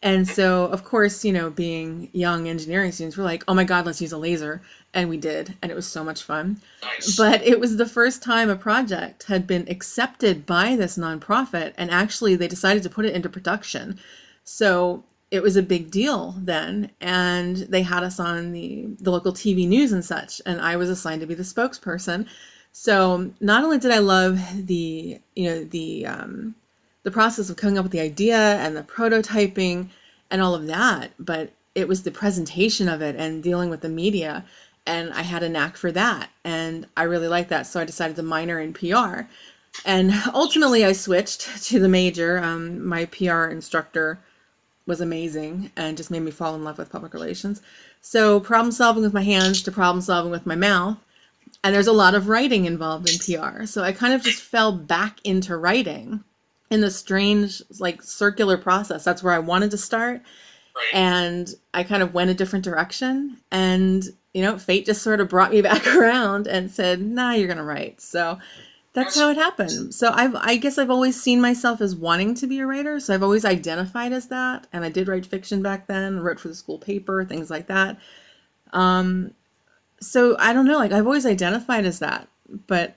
[0.02, 3.86] And so of course you know being young engineering students we're like oh my god
[3.86, 4.60] let's use a laser.
[4.94, 6.60] And we did and it was so much fun.
[6.82, 7.16] Nice.
[7.16, 11.90] but it was the first time a project had been accepted by this nonprofit and
[11.90, 13.98] actually they decided to put it into production.
[14.44, 19.32] So it was a big deal then and they had us on the the local
[19.32, 22.26] TV news and such and I was assigned to be the spokesperson.
[22.72, 26.54] So not only did I love the you know the um,
[27.02, 29.88] the process of coming up with the idea and the prototyping
[30.30, 33.88] and all of that but it was the presentation of it and dealing with the
[33.88, 34.44] media
[34.86, 38.16] and I had a knack for that and I really liked that so I decided
[38.16, 39.22] to minor in PR
[39.86, 42.38] and ultimately I switched to the major.
[42.38, 44.18] Um, my PR instructor
[44.86, 47.62] was amazing and just made me fall in love with public relations.
[48.00, 50.98] So, problem solving with my hands to problem solving with my mouth.
[51.64, 53.66] And there's a lot of writing involved in PR.
[53.66, 56.24] So, I kind of just fell back into writing.
[56.70, 59.04] in the strange like circular process.
[59.04, 60.22] That's where I wanted to start.
[60.74, 60.94] Right.
[60.94, 63.38] And I kind of went a different direction.
[63.50, 67.48] And, you know, fate just sort of brought me back around and said, nah, you're
[67.48, 68.00] going to write.
[68.00, 68.38] So
[68.94, 69.94] that's how it happened.
[69.94, 73.00] So I've, I guess I've always seen myself as wanting to be a writer.
[73.00, 74.66] So I've always identified as that.
[74.72, 77.98] And I did write fiction back then, wrote for the school paper, things like that.
[78.72, 79.32] Um,
[80.00, 82.28] so I don't know, like I've always identified as that.
[82.66, 82.96] But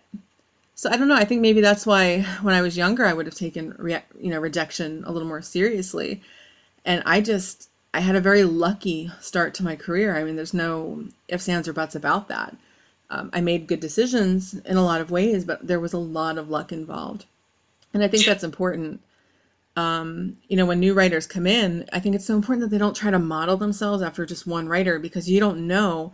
[0.73, 1.15] so I don't know.
[1.15, 4.29] I think maybe that's why when I was younger, I would have taken rea- you
[4.29, 6.21] know rejection a little more seriously.
[6.84, 10.17] And I just I had a very lucky start to my career.
[10.17, 12.55] I mean, there's no ifs, ands, or buts about that.
[13.09, 16.37] Um, I made good decisions in a lot of ways, but there was a lot
[16.37, 17.25] of luck involved,
[17.93, 19.01] and I think that's important.
[19.75, 22.77] Um, you know, when new writers come in, I think it's so important that they
[22.77, 26.13] don't try to model themselves after just one writer because you don't know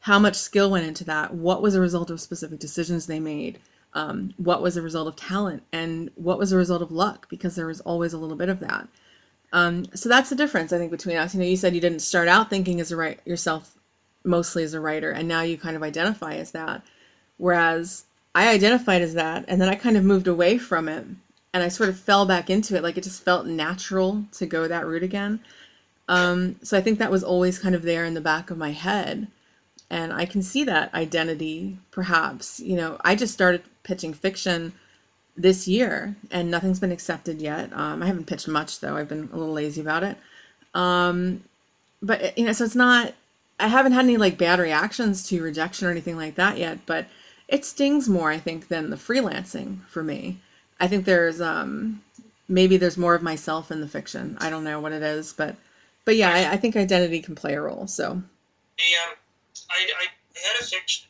[0.00, 1.34] how much skill went into that.
[1.34, 3.58] What was a result of specific decisions they made?
[3.94, 7.54] um, what was a result of talent and what was a result of luck because
[7.54, 8.88] there was always a little bit of that
[9.52, 12.00] um, so that's the difference i think between us you know you said you didn't
[12.00, 13.78] start out thinking as a writer yourself
[14.24, 16.82] mostly as a writer and now you kind of identify as that
[17.36, 21.04] whereas i identified as that and then i kind of moved away from it
[21.52, 24.66] and i sort of fell back into it like it just felt natural to go
[24.66, 25.40] that route again
[26.08, 28.72] um, so i think that was always kind of there in the back of my
[28.72, 29.28] head
[29.90, 32.60] and I can see that identity perhaps.
[32.60, 34.72] You know, I just started pitching fiction
[35.36, 37.72] this year and nothing's been accepted yet.
[37.72, 38.96] Um, I haven't pitched much though.
[38.96, 40.16] I've been a little lazy about it.
[40.74, 41.44] Um,
[42.02, 43.14] but you know, so it's not.
[43.58, 46.80] I haven't had any like bad reactions to rejection or anything like that yet.
[46.86, 47.06] But
[47.48, 50.38] it stings more, I think, than the freelancing for me.
[50.80, 52.02] I think there's um,
[52.48, 54.36] maybe there's more of myself in the fiction.
[54.40, 55.56] I don't know what it is, but
[56.04, 57.86] but yeah, I, I think identity can play a role.
[57.86, 58.22] So.
[58.76, 59.14] The um,
[59.70, 61.06] I, I had a fiction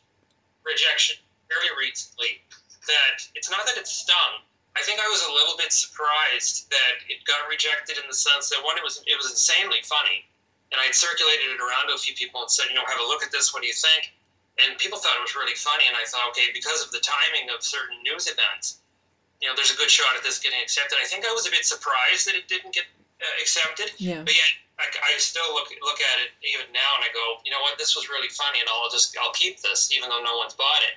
[0.63, 1.17] rejection
[1.49, 2.41] very recently
[2.87, 4.45] that it's not that it stung.
[4.77, 8.49] I think I was a little bit surprised that it got rejected in the sense
[8.49, 10.27] that one, it was it was insanely funny,
[10.71, 13.01] and I had circulated it around to a few people and said, you know, have
[13.01, 13.53] a look at this.
[13.53, 14.15] What do you think?
[14.63, 17.51] And people thought it was really funny, and I thought, okay, because of the timing
[17.51, 18.79] of certain news events,
[19.43, 20.95] you know, there's a good shot at this getting accepted.
[20.95, 22.87] I think I was a bit surprised that it didn't get
[23.19, 24.23] uh, accepted, yeah.
[24.23, 27.51] but yet I, I, still look look at it even now and I go, you
[27.51, 30.39] know what, this was really funny, and I'll just I'll keep this even though no
[30.39, 30.95] one's bought it.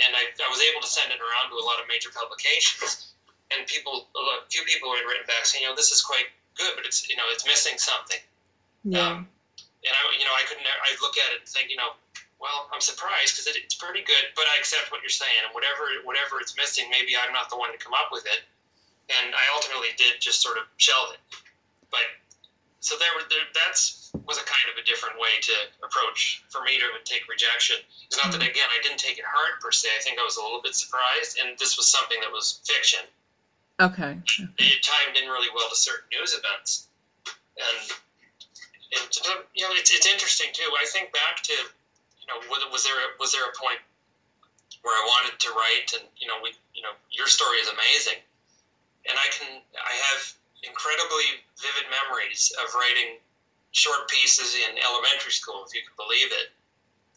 [0.00, 3.16] And I, I was able to send it around to a lot of major publications,
[3.52, 6.72] and people, a few people had written back saying, you know, this is quite good,
[6.76, 8.20] but it's you know it's missing something.
[8.84, 9.00] Yeah.
[9.00, 9.28] Um,
[9.80, 10.64] and I, you know, I couldn't.
[10.64, 11.96] I look at it and think, you know,
[12.40, 15.52] well, I'm surprised because it, it's pretty good, but I accept what you're saying, and
[15.52, 18.44] whatever whatever it's missing, maybe I'm not the one to come up with it.
[19.10, 21.22] And I ultimately did just sort of shelve it.
[21.90, 22.06] But
[22.80, 26.80] so there, there that's was a kind of a different way to approach for me
[26.80, 27.76] to take rejection.
[28.08, 28.52] It's not that mm-hmm.
[28.52, 29.88] again I didn't take it hard per se.
[29.96, 33.04] I think I was a little bit surprised, and this was something that was fiction.
[33.80, 34.16] Okay.
[34.60, 36.88] It timed in really well to certain news events,
[37.56, 37.92] and
[38.92, 40.66] and um, you know it's it's interesting too.
[40.74, 43.78] I think back to you know was, there a, was there a point
[44.82, 48.18] where I wanted to write, and you know we you know your story is amazing,
[49.06, 50.34] and I can I have
[50.66, 53.22] incredibly vivid memories of writing
[53.72, 56.50] short pieces in elementary school, if you can believe it.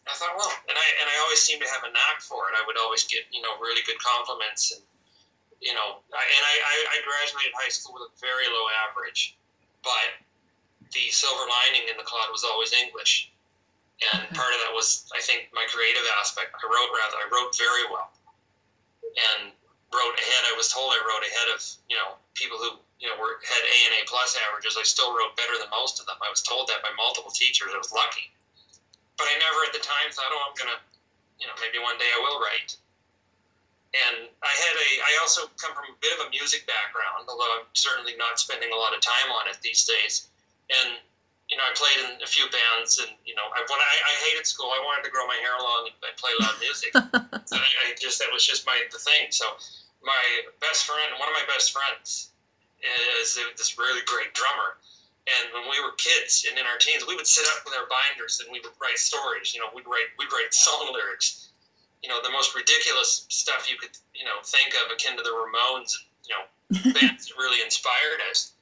[0.06, 2.54] I thought, well, and I and I always seemed to have a knack for it.
[2.54, 4.84] I would always get you know really good compliments, and
[5.64, 9.40] you know, I, and I, I graduated high school with a very low average,
[9.80, 10.20] but
[10.92, 13.30] the silver lining in the cloud was always English,
[14.12, 16.52] and part of that was I think my creative aspect.
[16.52, 18.12] I wrote rather, I wrote very well,
[19.02, 19.52] and
[19.94, 20.42] wrote ahead.
[20.50, 23.62] I was told I wrote ahead of you know people who you know, were had
[23.68, 26.16] A and A plus averages, I still wrote better than most of them.
[26.24, 27.68] I was told that by multiple teachers.
[27.74, 28.32] I was lucky,
[29.20, 30.80] but I never at the time thought, oh, I'm gonna,
[31.36, 32.80] you know, maybe one day I will write.
[33.94, 37.46] And I had a, I also come from a bit of a music background, although
[37.60, 40.32] I'm certainly not spending a lot of time on it these days.
[40.70, 41.00] And
[41.48, 44.14] you know, I played in a few bands, and you know, I when I, I
[44.24, 46.92] hated school, I wanted to grow my hair long and play loud music.
[47.48, 49.28] so I, I just that was just my the thing.
[49.28, 49.44] So
[50.00, 50.24] my
[50.60, 52.32] best friend, one of my best friends,
[53.20, 54.80] is this really great drummer.
[55.24, 57.88] And when we were kids and in our teens, we would sit up with our
[57.88, 59.56] binders and we would write stories.
[59.56, 61.52] You know, we'd write we'd write song lyrics.
[62.00, 65.32] You know, the most ridiculous stuff you could you know think of, akin to the
[65.32, 65.92] Ramones.
[66.24, 66.44] You know,
[66.96, 68.53] bands that really inspired us.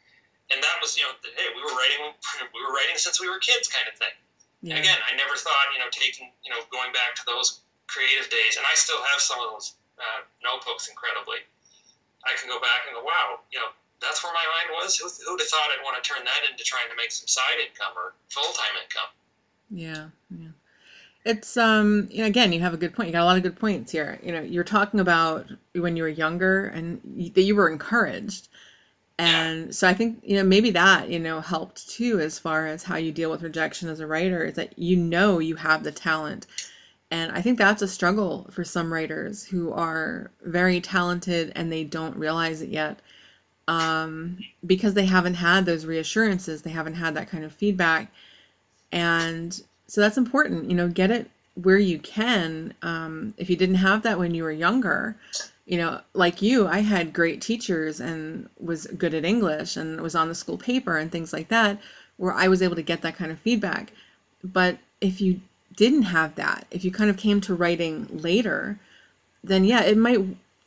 [0.53, 2.13] And that was you know, hey, we were writing
[2.57, 4.15] we were writing since we were kids, kind of thing.
[4.63, 4.77] Yeah.
[4.77, 8.29] And again, I never thought you know taking you know going back to those creative
[8.31, 10.89] days, and I still have some of those uh, notebooks.
[10.89, 11.43] Incredibly,
[12.25, 14.97] I can go back and go, wow, you know, that's where my mind was.
[14.97, 17.59] Who, who'd have thought I'd want to turn that into trying to make some side
[17.63, 19.11] income or full time income?
[19.71, 20.53] Yeah, yeah.
[21.25, 23.09] It's um, you know, again, you have a good point.
[23.09, 24.19] You got a lot of good points here.
[24.23, 28.49] You know, you're talking about when you were younger and you, that you were encouraged.
[29.23, 32.83] And so I think, you know, maybe that, you know, helped too as far as
[32.83, 35.93] how you deal with rejection as a writer is that you know you have the
[35.93, 36.49] talent.
[37.13, 41.85] And I think that's a struggle for some writers who are very talented and they
[41.85, 42.99] don't realize it yet
[43.69, 46.63] um, because they haven't had those reassurances.
[46.63, 48.11] They haven't had that kind of feedback.
[48.91, 52.75] And so that's important, you know, get it where you can.
[52.83, 55.15] Um, if you didn't have that when you were younger,
[55.67, 60.15] you know, like you, I had great teachers and was good at English and was
[60.15, 61.79] on the school paper and things like that,
[62.17, 63.93] where I was able to get that kind of feedback.
[64.43, 65.41] But if you
[65.77, 68.79] didn't have that, if you kind of came to writing later,
[69.45, 70.21] then yeah, it might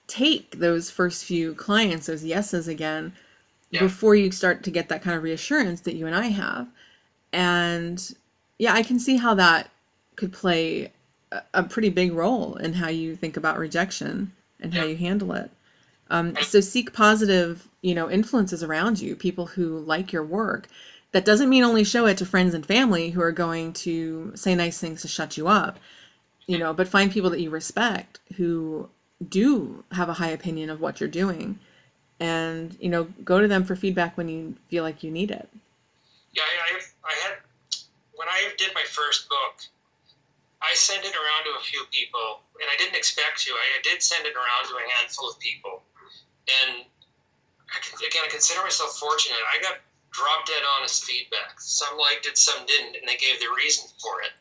[0.07, 3.13] take those first few clients, those yeses again,
[3.71, 3.81] yeah.
[3.81, 6.67] before you start to get that kind of reassurance that you and I have.
[7.33, 8.15] And
[8.59, 9.69] yeah, I can see how that
[10.15, 10.93] could play
[11.33, 15.33] a, a pretty big role in how you think about rejection and how you handle
[15.33, 15.51] it.
[16.09, 20.67] Um, so seek positive, you know, influences around you, people who like your work.
[21.11, 24.53] That doesn't mean only show it to friends and family who are going to say
[24.53, 25.79] nice things to shut you up,
[26.45, 28.89] you know, but find people that you respect who
[29.29, 31.57] do have a high opinion of what you're doing
[32.19, 35.47] and, you know, go to them for feedback when you feel like you need it.
[36.33, 37.37] Yeah, I, I had,
[38.13, 39.63] when I did my first book,
[40.65, 43.53] I sent it around to a few people, and I didn't expect to.
[43.53, 45.85] I did send it around to a handful of people,
[46.65, 46.89] and
[47.69, 49.39] I, again, I consider myself fortunate.
[49.45, 51.59] I got drop dead honest feedback.
[51.59, 54.33] Some liked it, some didn't, and they gave the reason for it.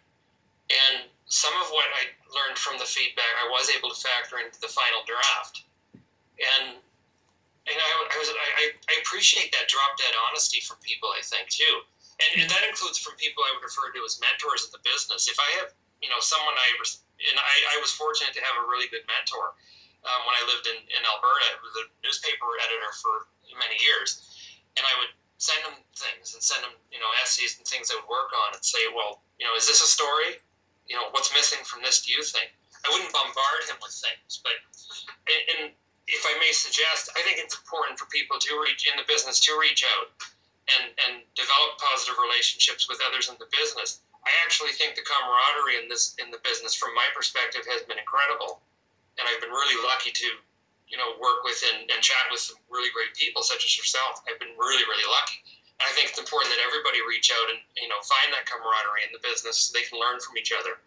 [0.70, 4.56] And some of what I learned from the feedback, I was able to factor into
[4.60, 5.66] the final draft.
[6.38, 6.80] And
[7.64, 11.08] and I, I was I, I appreciate that drop dead honesty from people.
[11.12, 11.84] I think too,
[12.20, 15.28] and, and that includes from people I would refer to as mentors in the business.
[15.28, 15.70] If I have
[16.04, 16.68] you know, someone I
[17.32, 19.56] and I, I was fortunate to have a really good mentor
[20.04, 21.56] um, when I lived in, in Alberta.
[21.56, 24.20] I was a newspaper editor for many years,
[24.76, 27.96] and I would send him things and send him, you know, essays and things I
[27.96, 30.44] would work on and say, well, you know, is this a story?
[30.84, 32.04] You know, what's missing from this?
[32.04, 32.52] Do you think?
[32.84, 34.60] I wouldn't bombard him with things, but
[35.08, 35.60] and, and
[36.04, 39.40] if I may suggest, I think it's important for people to reach in the business
[39.48, 40.12] to reach out
[40.68, 45.84] and and develop positive relationships with others in the business I actually think the camaraderie
[45.84, 48.64] in this in the business, from my perspective, has been incredible,
[49.20, 50.28] and I've been really lucky to,
[50.88, 54.24] you know, work with and, and chat with some really great people such as yourself.
[54.24, 55.44] I've been really really lucky.
[55.76, 59.04] And I think it's important that everybody reach out and you know find that camaraderie
[59.04, 60.80] in the business so they can learn from each other.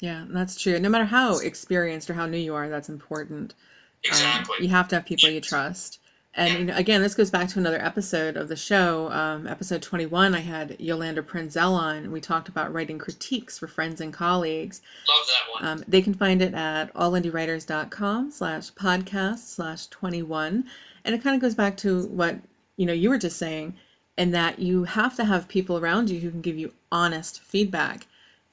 [0.00, 0.78] Yeah, that's true.
[0.78, 3.54] No matter how experienced or how new you are, that's important.
[3.54, 4.56] Um, exactly.
[4.58, 6.00] Um, you have to have people you trust.
[6.36, 9.80] And you know, again, this goes back to another episode of the show, um, episode
[9.80, 10.34] 21.
[10.34, 14.82] I had Yolander Prinzel on, and we talked about writing critiques for friends and colleagues.
[15.08, 15.78] Love that one.
[15.78, 20.64] Um, they can find it at allindiewriters.com slash podcast slash 21.
[21.06, 22.36] And it kind of goes back to what,
[22.76, 23.74] you know, you were just saying,
[24.18, 28.06] and that you have to have people around you who can give you honest feedback.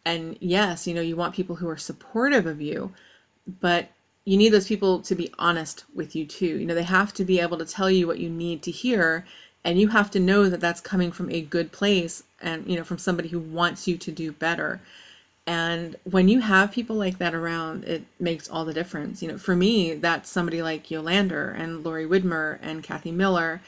[0.06, 2.94] And yes, you know, you want people who are supportive of you,
[3.60, 3.90] but
[4.26, 6.58] you need those people to be honest with you too.
[6.60, 9.26] You know, they have to be able to tell you what you need to hear
[9.64, 12.84] and you have to know that that's coming from a good place and you know
[12.84, 14.82] from somebody who wants you to do better.
[15.46, 19.22] And when you have people like that around, it makes all the difference.
[19.22, 23.62] You know, for me, that's somebody like Yolander and Lori Widmer and Kathy Miller.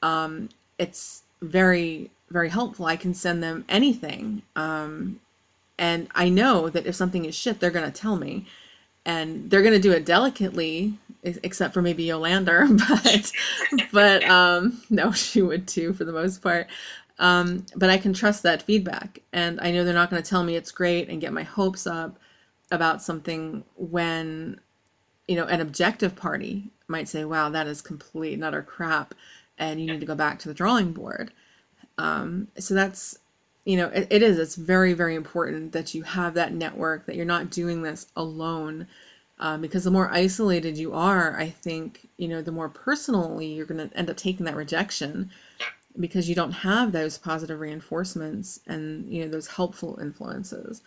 [0.00, 2.86] Um, it's very, very helpful.
[2.86, 4.42] I can send them anything.
[4.54, 5.18] Um,
[5.76, 8.46] and I know that if something is shit, they're going to tell me
[9.08, 10.92] and they're going to do it delicately
[11.24, 12.68] except for maybe Yolander
[13.02, 13.32] but
[13.90, 16.68] but um no she would too for the most part.
[17.18, 20.44] Um but I can trust that feedback and I know they're not going to tell
[20.44, 22.18] me it's great and get my hopes up
[22.70, 24.60] about something when
[25.26, 29.14] you know an objective party might say wow that is complete and utter crap
[29.58, 31.32] and you need to go back to the drawing board.
[31.96, 33.18] Um so that's
[33.68, 37.16] you know it, it is it's very very important that you have that network that
[37.16, 38.86] you're not doing this alone.
[39.40, 43.66] Um, because the more isolated you are i think you know the more personally you're
[43.66, 45.30] going to end up taking that rejection
[45.98, 50.82] because you don't have those positive reinforcements and you know those helpful influences.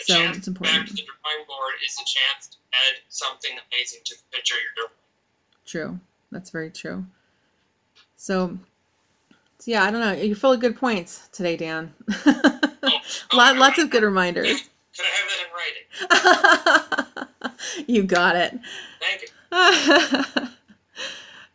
[0.00, 0.78] So it's important.
[0.78, 4.54] back to the drawing board is a chance to add something amazing to the picture
[4.54, 4.96] you're doing.
[5.66, 6.00] True.
[6.30, 7.04] That's very true.
[8.16, 8.58] So
[9.66, 10.12] yeah, I don't know.
[10.12, 11.94] You're full of good points today, Dann.
[12.26, 13.00] oh,
[13.32, 14.62] lots of good reminders.
[14.96, 15.30] Could I have
[16.00, 17.86] that in writing?
[17.94, 18.58] you got it.
[19.00, 20.54] Thank you.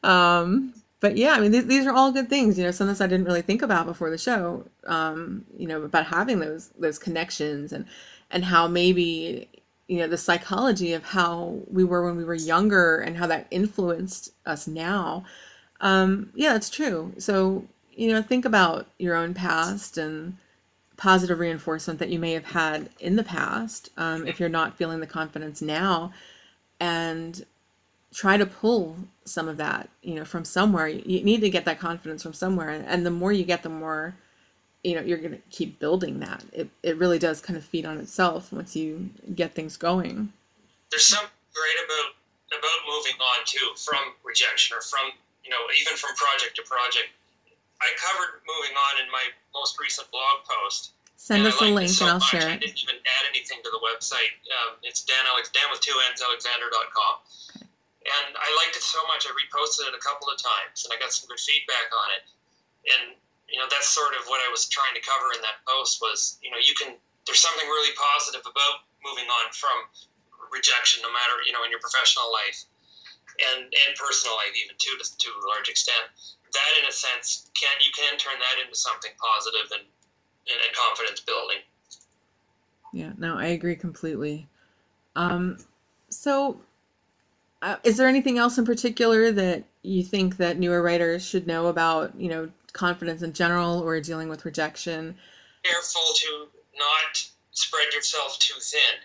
[0.10, 2.58] um, but yeah, I mean, these, these are all good things.
[2.58, 4.66] You know, something I didn't really think about before the show.
[4.88, 7.86] Um, you know, about having those those connections and
[8.32, 9.49] and how maybe
[9.88, 13.47] you know the psychology of how we were when we were younger and how that
[13.51, 15.24] influenced us now
[15.82, 17.14] Um, yeah, that's true.
[17.20, 17.66] So,
[17.96, 20.38] you know, think about your own past and
[20.98, 25.00] positive reinforcement that you may have had in the past um, if you're not feeling
[25.00, 26.12] the confidence now
[26.80, 27.46] and
[28.14, 30.88] try to pull some of that you know from somewhere.
[30.88, 34.16] You need to get that confidence from somewhere and the more you get the more
[34.84, 36.43] you know you're going to keep building that.
[36.54, 40.32] It, it really does kind of feed on itself once you get things going.
[40.91, 42.14] There's something great about
[42.58, 45.12] about moving on too from rejection or from
[45.43, 47.10] you know even from project to project
[47.82, 52.06] i covered moving on in my most recent blog post send us a link so
[52.06, 55.04] and i'll much, share it i didn't even add anything to the website um, it's
[55.04, 57.20] dann alex dann with two n's alexander.com
[58.06, 60.98] and I liked it so much I reposted it a couple of times, and I
[61.02, 62.24] got some good feedback on it.
[62.86, 63.04] And
[63.50, 66.38] you know, that's sort of what I was trying to cover in that post was,
[66.42, 69.90] you know, you can there's something really positive about moving on from
[70.54, 72.70] rejection, no matter you know in your professional life
[73.52, 76.06] and and personal life even too to, to a large extent.
[76.56, 79.86] That in a sense can you can turn that into something positive and
[80.47, 81.58] and, and confidence building.
[82.93, 84.47] Yeah, no, I agree completely.
[85.16, 85.58] Um,
[86.10, 86.62] so
[87.62, 91.68] uh, is there anything else in particular that you think that newer writers should know
[91.68, 95.16] about, you know, confidence in general or dealing with rejection?
[95.64, 96.47] Careful to
[96.78, 98.99] not spread yourself too thin.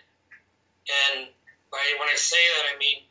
[1.17, 1.27] And
[1.71, 3.03] by, when I say that, I mean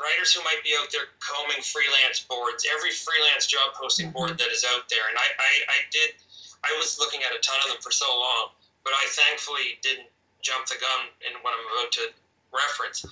[0.00, 4.32] writers who might be out there combing freelance boards, every freelance job posting mm-hmm.
[4.32, 5.04] board that is out there.
[5.12, 6.16] And I, I, I did,
[6.64, 10.08] I was looking at a ton of them for so long, but I thankfully didn't
[10.40, 12.04] jump the gun in what I'm about to
[12.48, 13.04] reference.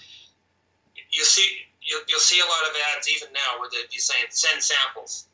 [0.96, 4.32] You see, you'll, you'll see a lot of ads even now where they'd be saying
[4.32, 5.28] send samples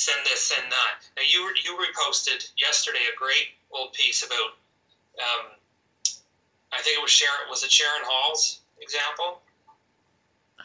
[0.00, 4.56] send this send that now you you reposted yesterday a great old piece about
[5.20, 5.52] um,
[6.72, 9.42] i think it was sharon was it sharon hall's example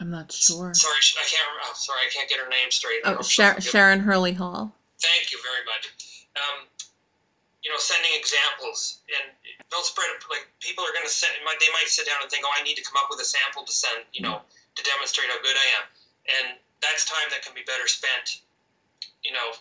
[0.00, 3.22] i'm not sure sorry i can't oh, sorry i can't get her name straight oh,
[3.22, 5.92] Sharon, sharon hurley hall thank you very much
[6.36, 6.68] um,
[7.62, 9.32] you know sending examples and
[9.70, 12.44] don't spread it like people are going to send they might sit down and think
[12.46, 14.40] oh i need to come up with a sample to send you know
[14.76, 15.84] to demonstrate how good I am.
[16.40, 16.46] And
[16.84, 18.44] that's time that can be better spent.
[19.24, 19.56] You know,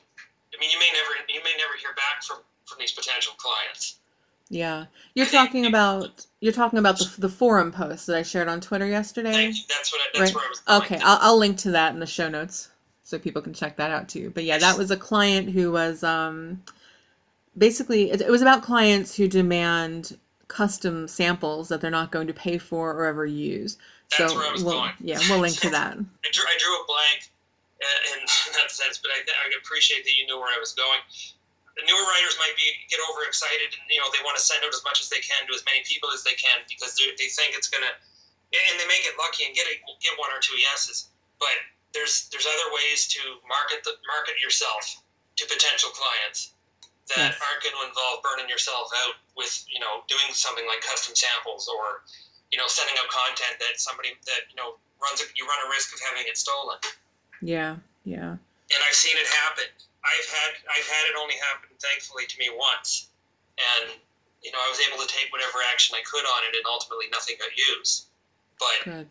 [0.51, 4.03] I mean, you may never you may never hear back from from these potential clients.
[4.49, 4.85] Yeah,
[5.15, 8.85] you're talking about you're talking about the, the forum post that I shared on Twitter
[8.85, 9.51] yesterday.
[9.67, 10.35] That's what I, that's right?
[10.35, 10.83] where I was.
[10.83, 12.69] okay, I'll, I'll link to that in the show notes
[13.03, 14.31] so people can check that out too.
[14.31, 16.61] But yeah, that was a client who was um,
[17.57, 20.17] basically it, it was about clients who demand
[20.47, 23.77] custom samples that they're not going to pay for or ever use.
[24.17, 24.91] That's so where I was we'll, going.
[24.99, 25.93] Yeah, we'll link to that.
[25.93, 27.31] I, drew, I drew a blank
[27.81, 30.99] uh, in that sense, but I, I appreciate that you knew where I was going.
[31.75, 34.71] The newer writers might be get overexcited, and you know they want to send out
[34.71, 37.51] as much as they can to as many people as they can because they think
[37.51, 41.11] it's gonna, and they may get lucky and get a, get one or two yeses.
[41.35, 41.55] But
[41.91, 45.03] there's there's other ways to market the market yourself
[45.35, 46.55] to potential clients
[47.11, 47.43] that yes.
[47.43, 51.67] aren't going to involve burning yourself out with you know doing something like custom samples
[51.67, 52.07] or
[52.51, 55.69] you know, sending out content that somebody that you know runs a, you run a
[55.69, 56.79] risk of having it stolen.
[57.41, 58.39] Yeah, yeah.
[58.39, 59.69] And I've seen it happen.
[60.05, 63.09] I've had I've had it only happen thankfully to me once,
[63.57, 63.97] and
[64.45, 67.09] you know I was able to take whatever action I could on it, and ultimately
[67.09, 68.13] nothing got used.
[68.61, 69.07] But Good.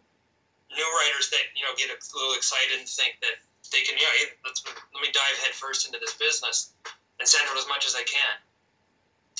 [0.71, 3.43] new writers that you know get a little excited and think that
[3.75, 6.73] they can yeah let's let me dive headfirst into this business
[7.19, 8.39] and send out as much as I can.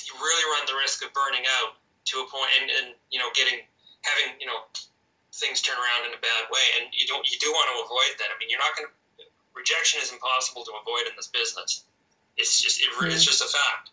[0.03, 1.79] You really run the risk of burning out
[2.11, 3.63] to a point and, and you know getting
[4.03, 4.67] having you know
[5.35, 8.19] things turn around in a bad way, and you don't you do want to avoid
[8.19, 8.27] that.
[8.31, 8.93] I mean, you're not going to
[9.55, 11.85] rejection is impossible to avoid in this business.
[12.37, 13.91] It's just it, it's just a fact.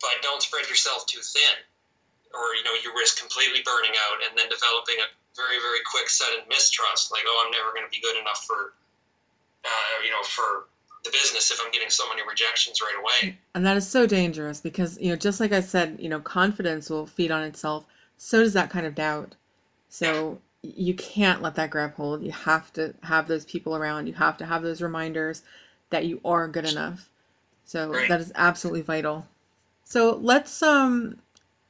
[0.00, 1.56] But don't spread yourself too thin,
[2.34, 6.08] or you know you risk completely burning out and then developing a very very quick
[6.10, 8.74] sudden mistrust, like oh I'm never going to be good enough for
[9.64, 10.68] uh, you know for
[11.04, 13.36] the business if I'm getting so many rejections right away.
[13.56, 16.90] And that is so dangerous because you know just like I said, you know confidence
[16.90, 17.86] will feed on itself
[18.22, 19.34] so does that kind of doubt.
[19.88, 22.22] So you can't let that grab hold.
[22.22, 24.06] You have to have those people around.
[24.06, 25.42] You have to have those reminders
[25.90, 27.08] that you are good enough.
[27.64, 28.08] So right.
[28.08, 29.26] that is absolutely vital.
[29.84, 31.16] So let's um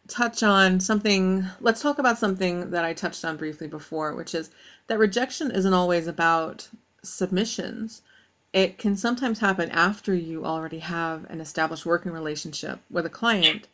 [0.08, 4.50] touch on something let's talk about something that I touched on briefly before, which is
[4.88, 6.68] that rejection isn't always about
[7.02, 8.02] submissions.
[8.52, 13.68] It can sometimes happen after you already have an established working relationship with a client.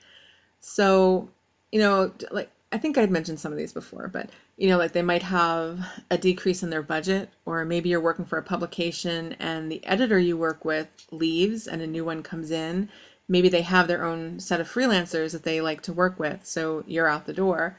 [0.61, 1.29] So,
[1.73, 4.93] you know, like I think I'd mentioned some of these before, but you know, like
[4.93, 5.81] they might have
[6.11, 10.19] a decrease in their budget, or maybe you're working for a publication and the editor
[10.19, 12.89] you work with leaves and a new one comes in.
[13.29, 16.83] Maybe they have their own set of freelancers that they like to work with, so
[16.89, 17.77] you're out the door.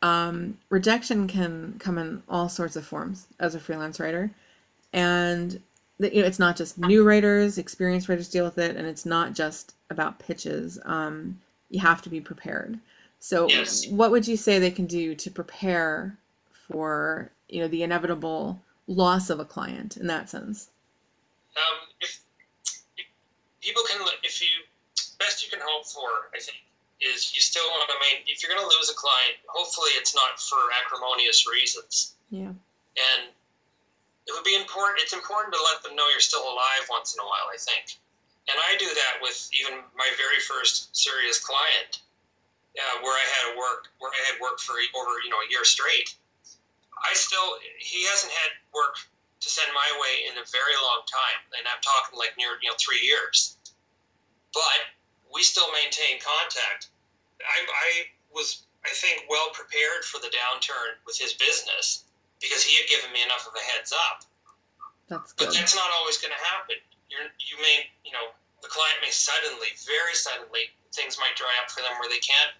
[0.00, 4.30] Um, rejection can come in all sorts of forms as a freelance writer.
[4.94, 5.60] And
[5.98, 9.06] that you know it's not just new writers, experienced writers deal with it, and it's
[9.06, 10.78] not just about pitches.
[10.84, 12.78] Um, you have to be prepared.
[13.18, 13.86] So, Yes.
[13.88, 16.18] what would you say they can do to prepare
[16.68, 20.70] for you know the inevitable loss of a client in that sense?
[21.56, 22.20] Um, if,
[22.96, 23.06] if
[23.60, 24.48] people can, if you
[25.18, 26.58] best you can hope for, I think,
[27.00, 28.22] is you still want to main.
[28.26, 32.14] If you're going to lose a client, hopefully it's not for acrimonious reasons.
[32.30, 32.50] Yeah.
[32.96, 33.30] and
[34.26, 37.20] it would be important it's important to let them know you're still alive once in
[37.22, 37.94] a while i think
[38.50, 42.02] and i do that with even my very first serious client
[42.76, 45.64] uh, where i had work where i had worked for over you know a year
[45.64, 46.14] straight
[47.04, 48.96] i still he hasn't had work
[49.40, 52.68] to send my way in a very long time and i'm talking like near you
[52.68, 53.56] know three years
[54.52, 54.92] but
[55.32, 56.92] we still maintain contact
[57.44, 57.88] i, I
[58.32, 62.06] was i think well prepared for the downturn with his business
[62.40, 64.24] because he had given me enough of a heads up.
[65.08, 66.76] That's But that's not always going to happen.
[67.08, 71.70] You're, you may, you know, the client may suddenly, very suddenly, things might dry up
[71.70, 72.58] for them where they can't,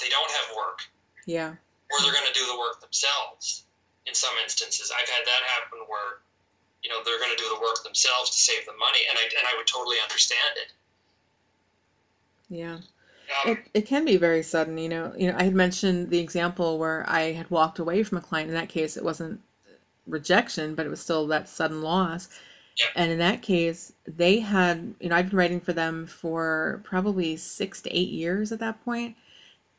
[0.00, 0.80] they don't have work,
[1.26, 1.50] Yeah.
[1.90, 3.64] or they're going to do the work themselves.
[4.06, 6.20] In some instances, I've had that happen where,
[6.82, 9.24] you know, they're going to do the work themselves to save the money, and I
[9.24, 10.72] and I would totally understand it.
[12.48, 12.78] Yeah.
[13.44, 15.12] Um, It, it can be very sudden, you know.
[15.16, 18.48] You know, I had mentioned the example where I had walked away from a client.
[18.48, 19.40] In that case, it wasn't
[20.06, 22.28] rejection, but it was still that sudden loss.
[22.78, 22.86] Yeah.
[22.96, 27.36] And in that case, they had, you know, I'd been writing for them for probably
[27.36, 29.16] six to eight years at that point,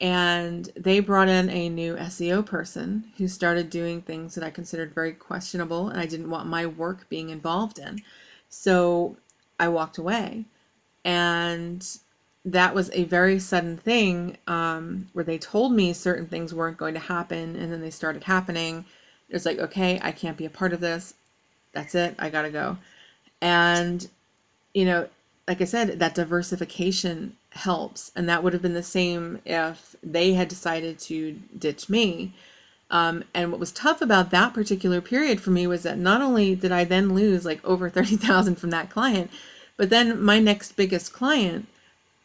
[0.02, 4.93] and they brought in a new SEO person who started doing things that I considered
[4.93, 8.02] very questionable, and I didn't want my work being involved in.
[8.50, 9.18] So
[9.60, 10.45] I walked away,
[11.04, 11.86] and
[12.45, 16.93] that was a very sudden thing um, where they told me certain things weren't going
[16.93, 18.86] to happen and then they started happening.
[19.30, 21.14] It was like okay i can't be a part of this.
[21.74, 22.16] That's it.
[22.18, 22.78] I gotta go.
[23.41, 24.08] And
[24.74, 25.08] you know
[25.47, 30.34] like i said that diversification helps and that would have been the same if they
[30.34, 32.34] had decided to ditch me
[32.91, 36.56] um, and what was tough about that particular period for me was that not only
[36.56, 39.30] did i then lose like over 30000 from that client
[39.78, 41.68] but then my next biggest client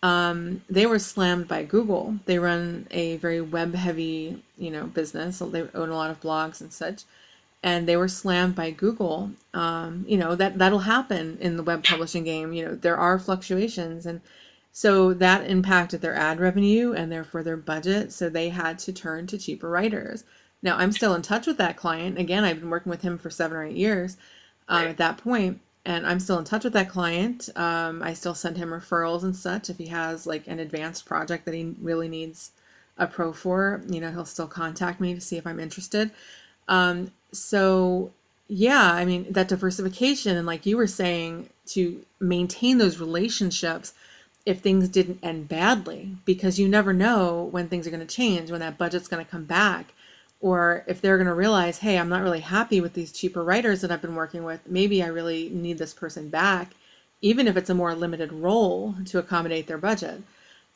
[0.04, 2.16] um, they were slammed by Google.
[2.26, 5.38] They run a very web heavy, you know, business.
[5.38, 7.04] So they own a lot of blogs and such.
[7.62, 9.30] And they were slammed by Google.
[9.54, 12.52] Um, you know, that that'll happen in the web publishing game.
[12.52, 14.20] You know, there are fluctuations and
[14.76, 18.12] so that impacted their ad revenue and therefore their budget.
[18.12, 20.24] So they had to turn to cheaper writers.
[20.62, 22.18] Now I'm still in touch with that client.
[22.18, 24.18] Again, I've been working with him for seven or eight years
[24.68, 24.90] um, Right.
[24.90, 27.50] at that point and I'm still in touch with that client.
[27.56, 29.70] Um, I still send him referrals and such.
[29.70, 32.52] If he has like an advanced project that he really needs
[32.98, 36.10] a pro for, you know, he'll still contact me to see if I'm interested.
[36.68, 38.12] Um, so
[38.48, 43.94] yeah, I mean that diversification and like you were saying to maintain those relationships
[44.46, 48.50] if things didn't end badly because you never know when things are going to change,
[48.50, 49.94] when that budget's going to come back
[50.40, 53.80] or if they're going to realize, hey, I'm not really happy with these cheaper writers
[53.80, 54.60] that I've been working with.
[54.66, 56.72] Maybe I really need this person back,
[57.22, 60.22] even if it's a more limited role to accommodate their budget.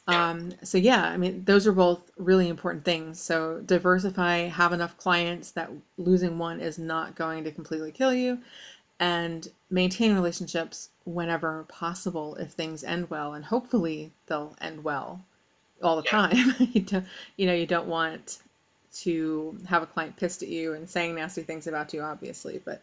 [0.06, 3.20] Um, so yeah, I mean, those are both really important things.
[3.20, 8.38] So diversify, have enough clients that losing one is not going to completely kill you,
[8.98, 15.24] and maintain relationships whenever possible if things end well, and hopefully they'll end well
[15.82, 16.10] all the Yeah.
[16.10, 16.54] time.
[16.72, 17.06] you don't,
[17.36, 18.38] you know, you don't want
[18.94, 22.82] to have a client pissed at you and saying nasty things about you, obviously, but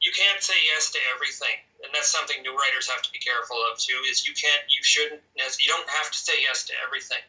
[0.00, 3.56] you can't say yes to everything and that's something new writers have to be careful
[3.72, 5.20] of too is you can't you shouldn't
[5.58, 7.22] you don't have to say yes to everything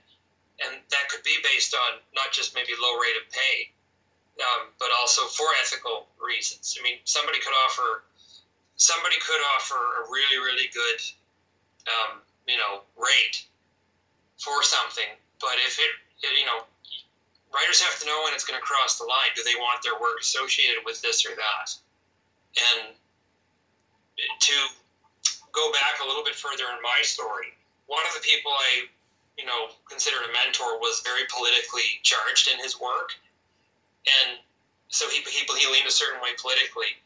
[0.65, 3.71] and that could be based on not just maybe low rate of pay
[4.43, 8.03] um, but also for ethical reasons i mean somebody could offer
[8.77, 10.99] somebody could offer a really really good
[11.89, 13.45] um, you know rate
[14.37, 15.91] for something but if it,
[16.23, 16.65] it you know
[17.53, 19.31] writers have to know when it's going to cross the line.
[19.35, 21.67] Do they want their work associated with this or that?
[22.57, 22.95] And
[24.17, 24.55] to
[25.51, 27.55] go back a little bit further in my story,
[27.85, 28.91] one of the people I,
[29.37, 33.15] you know, considered a mentor was very politically charged in his work,
[34.21, 34.39] and
[34.89, 36.99] so he he, he leaned a certain way politically,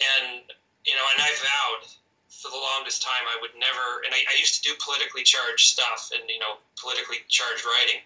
[0.00, 0.48] and
[0.86, 1.84] you know, and I vowed
[2.28, 5.70] for the longest time I would never, and I, I used to do politically charged
[5.70, 8.02] stuff and you know politically charged writing,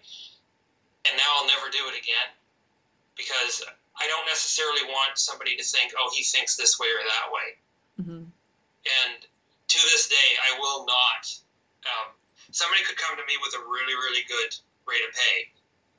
[1.09, 2.29] and now I'll never do it again
[3.17, 3.65] because
[3.97, 7.47] I don't necessarily want somebody to think, oh, he thinks this way or that way.
[7.97, 8.23] mhm.
[8.87, 9.25] And
[9.67, 11.23] to this day, I will not.
[11.83, 12.13] Um,
[12.51, 14.53] somebody could come to me with a really, really good
[14.85, 15.49] rate of pay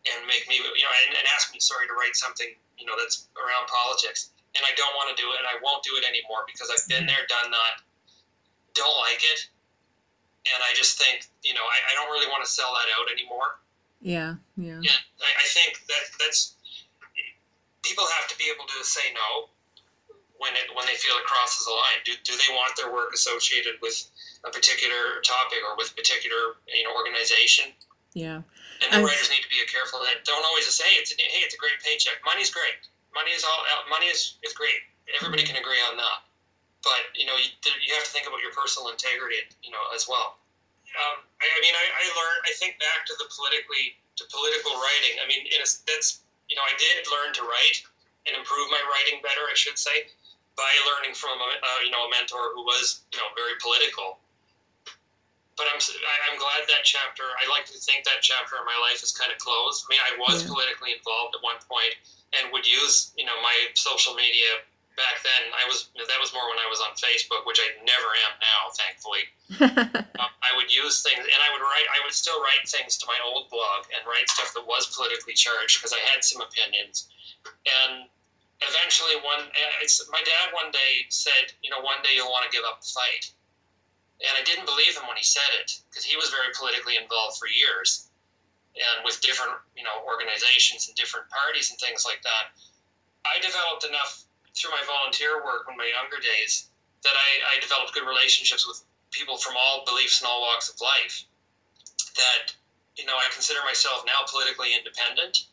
[0.08, 2.48] and make me, you know, and, and ask me, sorry, to write something,
[2.78, 4.30] you know, that's around politics.
[4.56, 6.84] And I don't want to do it, and I won't do it anymore because I've
[6.88, 7.12] been mm-hmm.
[7.12, 7.74] there, done that,
[8.72, 9.40] don't like it,
[10.48, 13.10] and I just think, you know, I, I don't really want to sell that out
[13.12, 13.60] anymore.
[14.00, 14.78] Yeah, yeah.
[14.78, 16.54] Yeah, I, I think that that's
[17.82, 19.50] people have to be able to say no
[20.38, 22.00] when it when they feel it crosses a line.
[22.06, 23.98] Do, do they want their work associated with
[24.46, 27.74] a particular topic or with a particular you know organization?
[28.14, 28.46] Yeah.
[28.78, 31.54] And the writers need to be careful that don't always say it's a, hey it's
[31.54, 32.22] a great paycheck.
[32.24, 32.78] Money's great.
[33.14, 34.84] Money is all money is is great.
[35.08, 35.56] Everybody mm-hmm.
[35.56, 36.28] can agree on that.
[36.84, 37.50] But you know you,
[37.82, 40.38] you have to think about your personal integrity you know as well.
[40.88, 44.72] Um, I, I, mean I, I learned I think back to the politically to political
[44.78, 45.20] writing.
[45.20, 47.82] I mean a, that's you know I did learn to write
[48.28, 50.12] and improve my writing better I should say
[50.58, 54.18] by learning from a, uh, you know a mentor who was you know very political.
[55.54, 55.82] But I'm
[56.30, 57.26] I'm glad that chapter.
[57.38, 59.86] I like to think that chapter in my life is kind of closed.
[59.86, 60.50] I mean, I was yeah.
[60.50, 61.98] politically involved at one point
[62.36, 64.64] and would use you know my social media
[64.98, 65.54] back then.
[65.54, 68.60] I was that was more when I was on Facebook, which I never am now,
[68.74, 69.24] thankfully.
[70.18, 71.88] um, I would use things, and I would write.
[71.94, 75.38] I would still write things to my old blog and write stuff that was politically
[75.38, 77.08] charged because I had some opinions.
[77.64, 78.10] And
[78.66, 79.46] eventually one
[80.10, 82.90] my dad one day said you know one day you'll want to give up the
[82.90, 83.30] fight
[84.18, 87.38] and i didn't believe him when he said it because he was very politically involved
[87.38, 88.07] for years
[88.78, 92.54] and with different you know organizations and different parties and things like that
[93.26, 94.24] i developed enough
[94.54, 96.70] through my volunteer work in my younger days
[97.02, 100.78] that i, I developed good relationships with people from all beliefs and all walks of
[100.80, 101.26] life
[102.14, 102.54] that
[102.96, 105.48] you know i consider myself now politically independent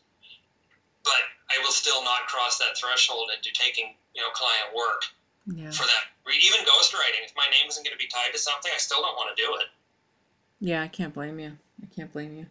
[1.06, 5.06] but I will still not cross that threshold into taking you know client work
[5.46, 5.70] yeah.
[5.70, 6.02] for that.
[6.26, 9.14] Even ghostwriting, if my name isn't going to be tied to something, I still don't
[9.14, 9.70] want to do it.
[10.58, 11.52] Yeah, I can't blame you.
[11.80, 12.46] I can't blame you.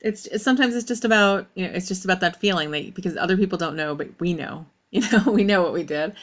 [0.00, 3.16] It's, it's sometimes it's just about you know it's just about that feeling that because
[3.16, 4.66] other people don't know, but we know.
[4.94, 6.14] You know, we know what we did.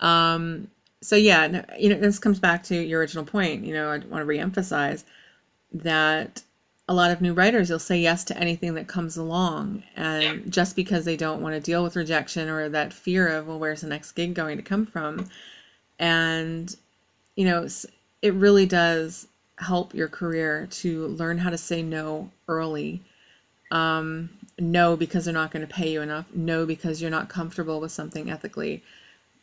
[0.00, 0.66] Um,
[1.00, 3.64] so yeah, you know, this comes back to your original point.
[3.64, 5.04] You know, I want to reemphasize
[5.72, 6.42] that
[6.88, 10.76] a lot of new writers you'll say yes to anything that comes along and just
[10.76, 13.88] because they don't want to deal with rejection or that fear of well where's the
[13.88, 15.28] next gig going to come from
[15.98, 16.76] and
[17.34, 17.66] you know
[18.22, 19.26] it really does
[19.58, 23.02] help your career to learn how to say no early
[23.70, 27.80] um, no because they're not going to pay you enough no because you're not comfortable
[27.80, 28.82] with something ethically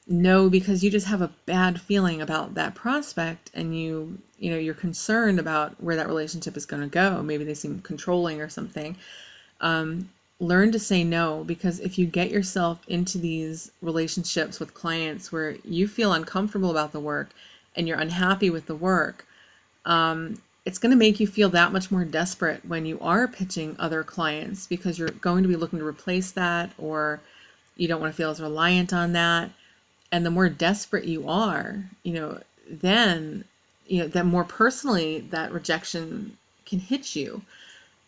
[0.08, 4.58] no because you just have a bad feeling about that prospect and you you know
[4.58, 7.24] you're concerned about where that relationship is going to go.
[7.24, 8.98] Maybe they seem controlling or something.
[9.62, 10.10] Um,
[10.40, 15.56] learn to say no because if you get yourself into these relationships with clients where
[15.64, 17.30] you feel uncomfortable about the work
[17.76, 19.26] and you're unhappy with the work
[19.86, 23.76] um, it's going to make you feel that much more desperate when you are pitching
[23.80, 27.20] other clients because you're going to be looking to replace that or
[27.76, 29.50] you don't want to feel as reliant on that.
[30.12, 32.40] And the more desperate you are you know
[32.70, 33.44] then
[33.88, 37.42] you know that more personally that rejection can hit you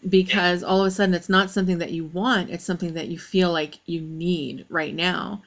[0.08, 3.18] because all of a sudden it's not something that you want it's something that you
[3.18, 5.42] feel like you need right now.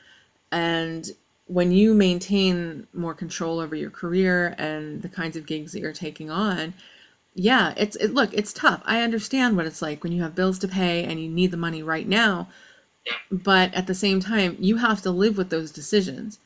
[0.51, 1.09] And
[1.47, 5.93] when you maintain more control over your career and the kinds of gigs that you're
[5.93, 6.75] taking on
[7.39, 10.59] yeah it's it, look it's tough i understand what it's like when you have bills
[10.59, 12.49] to pay and you need the money right now
[13.31, 16.39] but at the same time you have to live with those decisions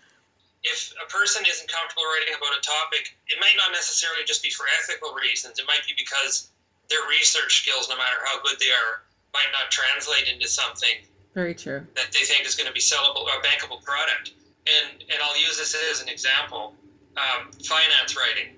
[0.63, 4.51] if a person isn't comfortable writing about a topic, it might not necessarily just be
[4.51, 5.59] for ethical reasons.
[5.59, 6.51] It might be because
[6.89, 9.03] their research skills, no matter how good they are,
[9.35, 11.03] might not translate into something
[11.35, 14.33] very true that they think is going to be sellable or bankable product.
[14.69, 16.77] And and I'll use this as an example:
[17.17, 18.55] um, finance writing.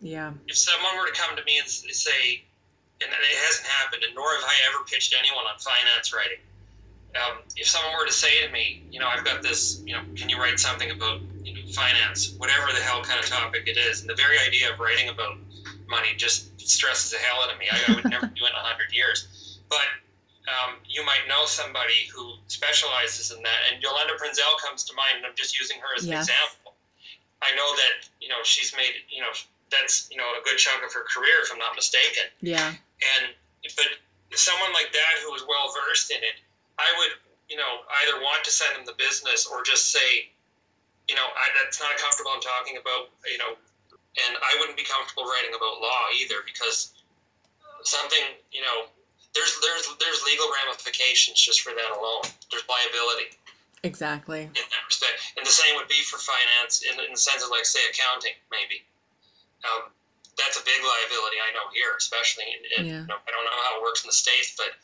[0.00, 0.32] Yeah.
[0.46, 2.44] If someone were to come to me and say,
[3.00, 6.40] and it hasn't happened, and nor have I ever pitched anyone on finance writing
[7.16, 10.02] um, if someone were to say to me, you know, I've got this, you know,
[10.14, 13.76] can you write something about you know, finance, whatever the hell kind of topic it
[13.76, 15.38] is, and the very idea of writing about
[15.88, 17.66] money just stresses the hell out of me.
[17.70, 19.60] I, I would never do it in a hundred years.
[19.68, 19.86] But
[20.46, 25.18] um, you might know somebody who specializes in that, and Yolander Prinzel comes to mind.
[25.18, 26.28] And I'm just using her as yes.
[26.28, 26.74] an example.
[27.42, 29.30] I know that you know she's made you know
[29.70, 32.30] that's you know a good chunk of her career, if I'm not mistaken.
[32.40, 32.70] Yeah.
[32.70, 33.24] And
[33.74, 33.90] but
[34.34, 36.38] someone like that who is well versed in it
[36.78, 37.12] I would,
[37.48, 40.32] you know, either want to send them the business or just say,
[41.08, 43.56] you know, I, that's not comfortable I'm talking about, you know,
[43.92, 46.96] and I wouldn't be comfortable writing about law either because
[47.84, 48.88] something, you know,
[49.36, 52.24] there's there's there's legal ramifications just for that alone.
[52.48, 53.36] There's liability.
[53.84, 54.48] Exactly.
[54.48, 57.52] In that respect, and the same would be for finance, in, in the sense of
[57.52, 58.88] like say accounting, maybe.
[59.66, 59.90] Um,
[60.38, 62.44] that's a big liability I know here, especially.
[62.52, 63.00] In, in, yeah.
[63.02, 64.76] you know, I don't know how it works in the states, but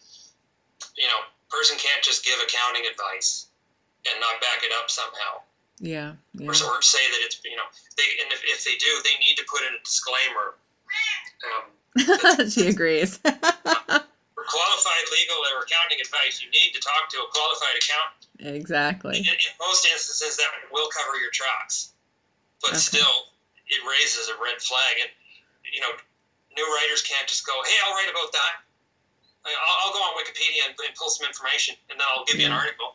[0.96, 1.20] you know,
[1.52, 3.52] person can't just give accounting advice
[4.08, 5.44] and not back it up somehow.
[5.78, 6.16] Yeah.
[6.34, 6.48] yeah.
[6.48, 7.68] Or, or say that it's you know
[7.98, 10.56] they and if, if they do, they need to put in a disclaimer.
[11.42, 13.18] Um, she agrees.
[14.42, 18.56] for qualified legal or accounting advice, you need to talk to a qualified accountant.
[18.56, 19.18] exactly.
[19.18, 21.92] In, in most instances, that will cover your tracks,
[22.60, 22.78] but Okay.
[22.78, 23.31] still,
[23.72, 25.00] it raises a red flag.
[25.00, 25.10] And
[25.72, 25.92] you know,
[26.56, 28.54] new writers can't just go, "Hey, I'll write about that."
[29.44, 32.46] I'll, I'll go on Wikipedia and, and pull some information, and then I'll give you
[32.46, 32.94] an article.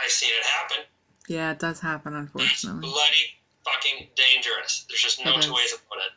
[0.00, 0.84] I've seen it happen.
[1.28, 2.88] Yeah, it does happen, It's unfortunately.
[2.88, 4.84] bloody fucking dangerous.
[4.88, 6.12] There's just no two ways about it.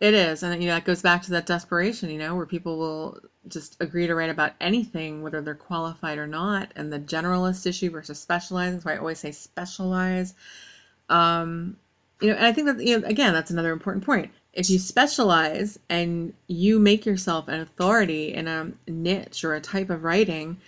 [0.00, 2.78] It is, and you know, it goes back to that desperation, you know, where people
[2.78, 3.18] will
[3.48, 7.90] just agree to write about anything, whether they're qualified or not, and the generalist issue
[7.90, 8.76] versus specialized.
[8.76, 10.34] That's why I always say specialize.
[11.08, 11.76] Um,
[12.20, 14.30] you know, and I think that you know, again, that's another important point.
[14.52, 19.90] If you specialize and you make yourself an authority in a niche or a type
[19.90, 20.58] of writing,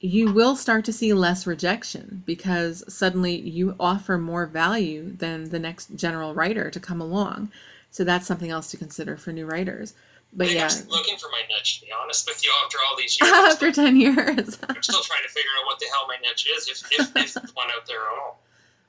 [0.00, 5.58] you will start to see less rejection because suddenly you offer more value than the
[5.58, 7.50] next general writer to come along.
[7.90, 9.94] So that's something else to consider for new writers.
[10.34, 13.18] But yeah, I'm looking for my niche, to be honest with you, after all these
[13.20, 13.32] years.
[13.32, 14.58] After still, 10 years.
[14.68, 17.54] I'm still trying to figure out what the hell my niche is, if, if, if
[17.54, 18.40] one out there at all.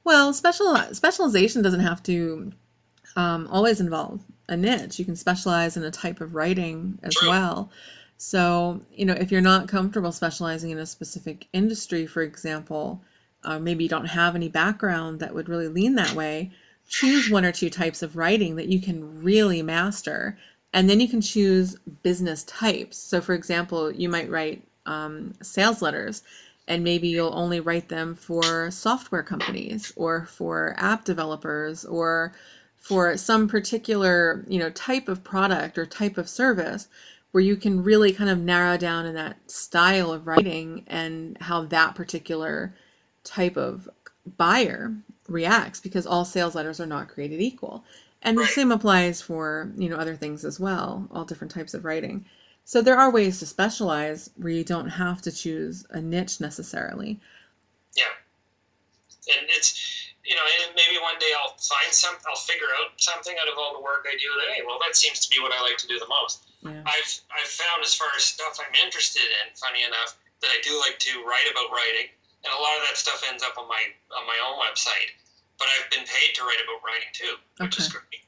[0.03, 2.51] Well, special specialization doesn't have to
[3.15, 4.99] um, always involve a niche.
[4.99, 7.29] You can specialize in a type of writing as True.
[7.29, 7.69] well.
[8.17, 13.01] So, you know, if you're not comfortable specializing in a specific industry, for example,
[13.43, 16.51] uh, maybe you don't have any background that would really lean that way,
[16.87, 20.37] choose one or two types of writing that you can really master.
[20.73, 22.97] And then you can choose business types.
[22.97, 26.23] So, for example, you might write um, sales letters
[26.67, 32.33] and maybe you'll only write them for software companies or for app developers or
[32.77, 36.87] for some particular you know type of product or type of service
[37.31, 41.63] where you can really kind of narrow down in that style of writing and how
[41.65, 42.73] that particular
[43.23, 43.89] type of
[44.37, 44.93] buyer
[45.27, 47.83] reacts because all sales letters are not created equal.
[48.21, 51.83] And the same applies for you know other things as well all different types of
[51.83, 52.25] writing
[52.65, 57.19] so there are ways to specialize where you don't have to choose a niche necessarily
[57.95, 58.13] Yeah.
[59.31, 59.71] And it's,
[60.25, 63.55] you know, and maybe one day I'll find some, I'll figure out something out of
[63.59, 65.77] all the work I do that, hey, well, that seems to be what I like
[65.79, 66.51] to do the most.
[66.63, 70.59] yeah I've, I've found as far as stuff I'm interested in, funny enough, that I
[70.63, 72.11] do like to write about writing.
[72.43, 73.79] And a lot of that stuff ends up on my,
[74.11, 75.15] on my own website.
[75.59, 77.99] But I've been paid to write about writing too, which is Okay.
[78.03, 78.23] great.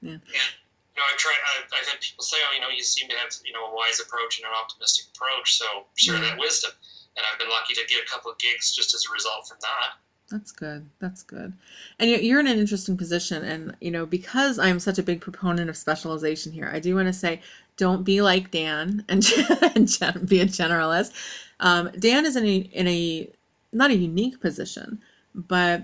[0.00, 0.20] Yeah.
[0.24, 0.52] And,
[0.94, 3.16] you know, I've tried, I've, I've had people say, oh, you know, you seem to
[3.16, 5.54] have, you know, a wise approach and an optimistic approach.
[5.56, 6.70] So share that wisdom.
[7.16, 9.58] And I've been lucky to get a couple of gigs just as a result from
[9.60, 9.98] that.
[10.30, 10.88] That's good.
[11.00, 11.52] That's good.
[11.98, 13.44] And you're, you're in an interesting position.
[13.44, 17.08] And, you know, because I'm such a big proponent of specialization here, I do want
[17.08, 17.40] to say
[17.76, 19.24] don't be like Dann and,
[19.74, 21.12] and be a generalist.
[21.58, 23.30] Um, Dann is in a, in a,
[23.72, 25.00] not a unique position,
[25.34, 25.82] but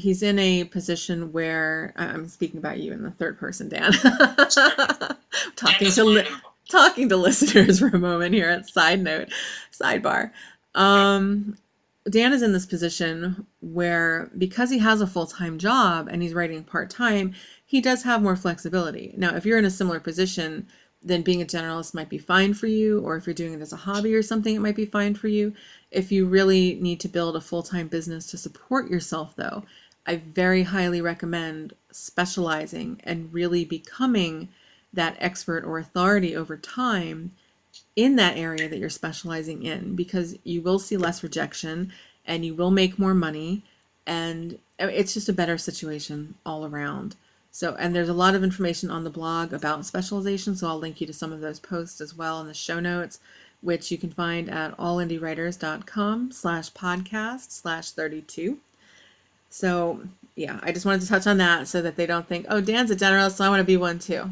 [0.00, 3.92] he's in a position where I'm speaking about you in the third person, Dann.
[5.56, 6.26] talking to li-
[6.70, 9.28] talking to listeners for a moment here at side note
[9.72, 10.30] sidebar.
[10.74, 11.56] Um
[12.08, 16.64] dann is in this position where because he has a full-time job and he's writing
[16.64, 17.34] part-time
[17.66, 19.12] he does have more flexibility.
[19.16, 20.66] Now if you're in a similar position
[21.02, 23.72] then being a generalist might be fine for you or if you're doing it as
[23.72, 25.52] a hobby or something it might be fine for you.
[25.90, 29.64] If you really need to build a full-time business to support yourself though
[30.06, 34.48] i very highly recommend specializing and really becoming
[34.92, 37.32] that expert or authority over time
[37.96, 41.92] in that area that you're specializing in because you will see less rejection
[42.24, 43.62] and you will make more money
[44.06, 47.14] and it's just a better situation all around.
[47.52, 51.00] So, and there's a lot of information on the blog about specialization, so I'll link
[51.00, 53.20] you to some of those posts as well in the show notes,
[53.60, 58.58] which you can find at allindiewriters.com slash podcast slash 32.
[59.50, 60.00] So,
[60.36, 62.90] yeah, I just wanted to touch on that so that they don't think, oh, Dann's
[62.90, 64.30] a generalist, so I want to be one too.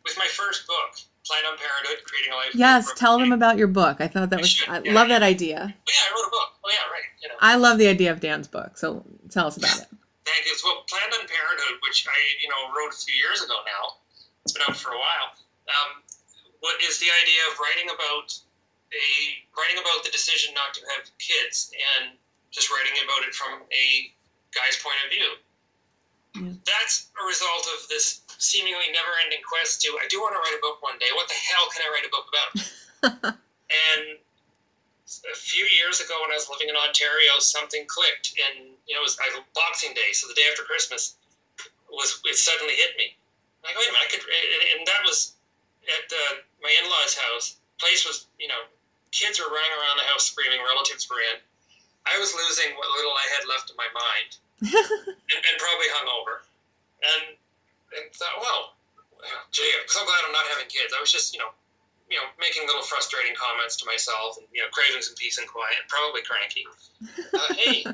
[0.04, 0.92] with my first book,
[1.26, 2.56] Planned on Parenthood, Creating a Life.
[2.56, 3.98] Yes, tell them about your book.
[4.02, 5.58] I thought that was, I love that idea.
[5.62, 6.50] Oh, yeah, I wrote a book.
[6.66, 7.08] Oh, yeah, right.
[7.22, 9.88] You know, I love the idea of Dann's book, so tell us about it.
[10.26, 10.54] thank you.
[10.64, 14.02] Well, Planned on Parenthood, which I, you know, wrote a few years ago now.
[14.44, 15.30] It's been out for a while.
[15.70, 16.02] Um,
[16.62, 18.34] what is the idea of writing about
[18.96, 19.08] a
[19.60, 22.16] writing about the decision not to have kids and
[22.52, 23.86] just writing about it from a
[24.56, 25.30] guy's point of view?
[26.36, 26.56] Yeah.
[26.64, 30.64] That's a result of this seemingly never-ending quest to I do want to write a
[30.64, 31.08] book one day.
[31.16, 32.50] What the hell can I write a book about?
[33.72, 34.20] and
[35.06, 39.06] a few years ago, when I was living in Ontario, something clicked, and you know,
[39.06, 41.16] it was I, Boxing Day, so the day after Christmas
[41.88, 43.16] was it suddenly hit me.
[43.62, 45.38] I'm like, wait a minute, I could, and, and that was
[45.86, 46.24] at the,
[46.62, 47.58] my in-laws' house.
[47.78, 48.66] Place was, you know,
[49.16, 51.40] kids were running around the house screaming, relatives were in.
[52.04, 54.30] I was losing what little I had left in my mind,
[55.32, 56.44] and, and probably hungover,
[57.00, 57.40] and
[57.96, 58.76] and thought, well,
[59.56, 60.92] gee, I'm so glad I'm not having kids.
[60.92, 61.56] I was just, you know,
[62.12, 65.48] you know, making little frustrating comments to myself, and you know, craving some peace and
[65.48, 66.68] quiet, probably cranky.
[67.34, 67.88] Uh, hey,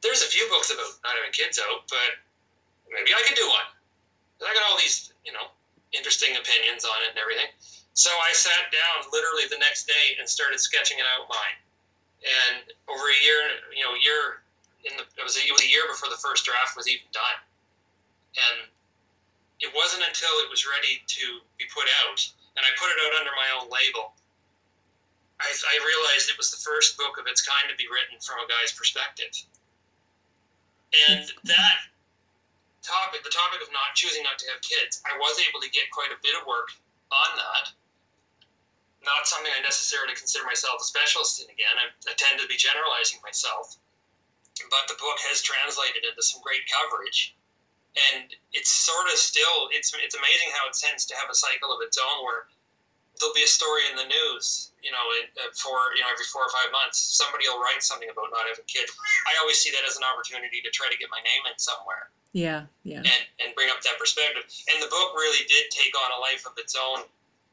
[0.00, 2.18] there's a few books about not having kids out, but
[2.90, 3.68] maybe I could do one.
[4.40, 5.52] I got all these, you know,
[5.92, 7.52] interesting opinions on it and everything.
[8.00, 11.60] So I sat down literally the next day and started sketching an outline.
[12.24, 14.40] And over a year, you know, a year
[14.88, 17.04] in the it was a, it was a year before the first draft was even
[17.12, 17.36] done.
[18.40, 18.72] And
[19.60, 22.24] it wasn't until it was ready to be put out,
[22.56, 24.16] and I put it out under my own label.
[25.36, 28.40] I, I realized it was the first book of its kind to be written from
[28.40, 29.36] a guy's perspective.
[31.04, 31.76] And that
[32.80, 35.92] topic, the topic of not choosing not to have kids, I was able to get
[35.92, 36.72] quite a bit of work
[37.12, 37.76] on that
[39.04, 41.72] not something I necessarily consider myself a specialist in again.
[41.80, 43.80] I, I tend to be generalizing myself.
[44.68, 47.34] But the book has translated into some great coverage.
[48.12, 51.74] And it's sort of still, it's, it's amazing how it tends to have a cycle
[51.74, 52.46] of its own where
[53.18, 55.04] there'll be a story in the news, you know,
[55.42, 57.02] uh, for, you know, every four or five months.
[57.02, 58.94] Somebody will write something about not having kids.
[59.26, 62.14] I always see that as an opportunity to try to get my name in somewhere.
[62.30, 63.02] Yeah, yeah.
[63.02, 64.46] And, and bring up that perspective.
[64.70, 67.10] And the book really did take on a life of its own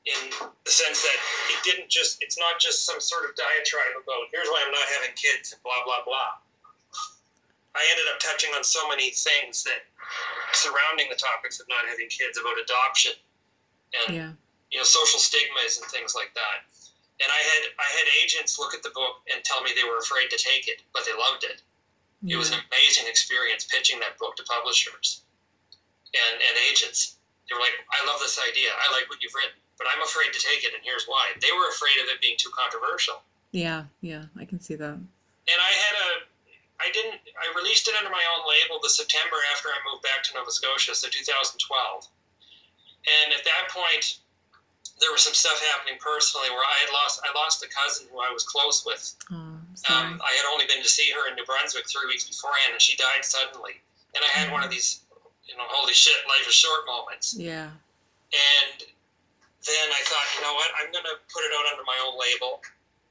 [0.08, 0.32] in
[0.64, 1.20] the sense that
[1.52, 4.88] it didn't just it's not just some sort of diatribe about here's why I'm not
[4.96, 6.40] having kids and blah blah blah.
[7.76, 9.86] I ended up touching on so many things that
[10.56, 13.14] surrounding the topics of not having kids about adoption
[14.02, 14.32] and yeah.
[14.72, 16.64] you know social stigmas and things like that.
[17.20, 20.00] And I had I had agents look at the book and tell me they were
[20.00, 21.60] afraid to take it, but they loved it.
[22.24, 22.36] Yeah.
[22.36, 25.22] It was an amazing experience pitching that book to publishers
[26.16, 27.20] and, and agents.
[27.46, 28.74] They were like, I love this idea.
[28.74, 31.34] I like what you've written but I'm afraid to take it, and here's why.
[31.42, 33.22] They were afraid of it being too controversial.
[33.54, 34.98] Yeah, yeah, I can see that.
[34.98, 36.10] And I had a,
[36.82, 40.22] I didn't, I released it under my own label the September after I moved back
[40.28, 41.58] to Nova Scotia, so 2012.
[43.08, 44.20] And at that point,
[45.00, 48.20] there was some stuff happening personally where I had lost, I lost a cousin who
[48.20, 49.16] I was close with.
[49.32, 49.58] Oh,
[49.94, 52.82] um, I had only been to see her in New Brunswick three weeks beforehand, and
[52.82, 53.78] she died suddenly.
[54.18, 55.06] And I had one of these,
[55.46, 57.38] you know, holy shit, life is short moments.
[57.38, 57.70] Yeah.
[58.34, 58.90] And
[59.68, 62.16] then I thought, you know what, I'm going to put it out under my own
[62.16, 62.64] label.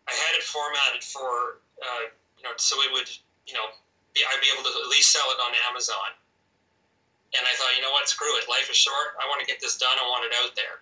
[0.09, 2.09] I had it formatted for, uh,
[2.41, 3.13] you know, so it would,
[3.45, 3.69] you know,
[4.17, 6.17] be, I'd be able to at least sell it on Amazon.
[7.37, 8.49] And I thought, you know what, screw it.
[8.49, 9.19] Life is short.
[9.21, 9.93] I want to get this done.
[10.01, 10.81] I want it out there.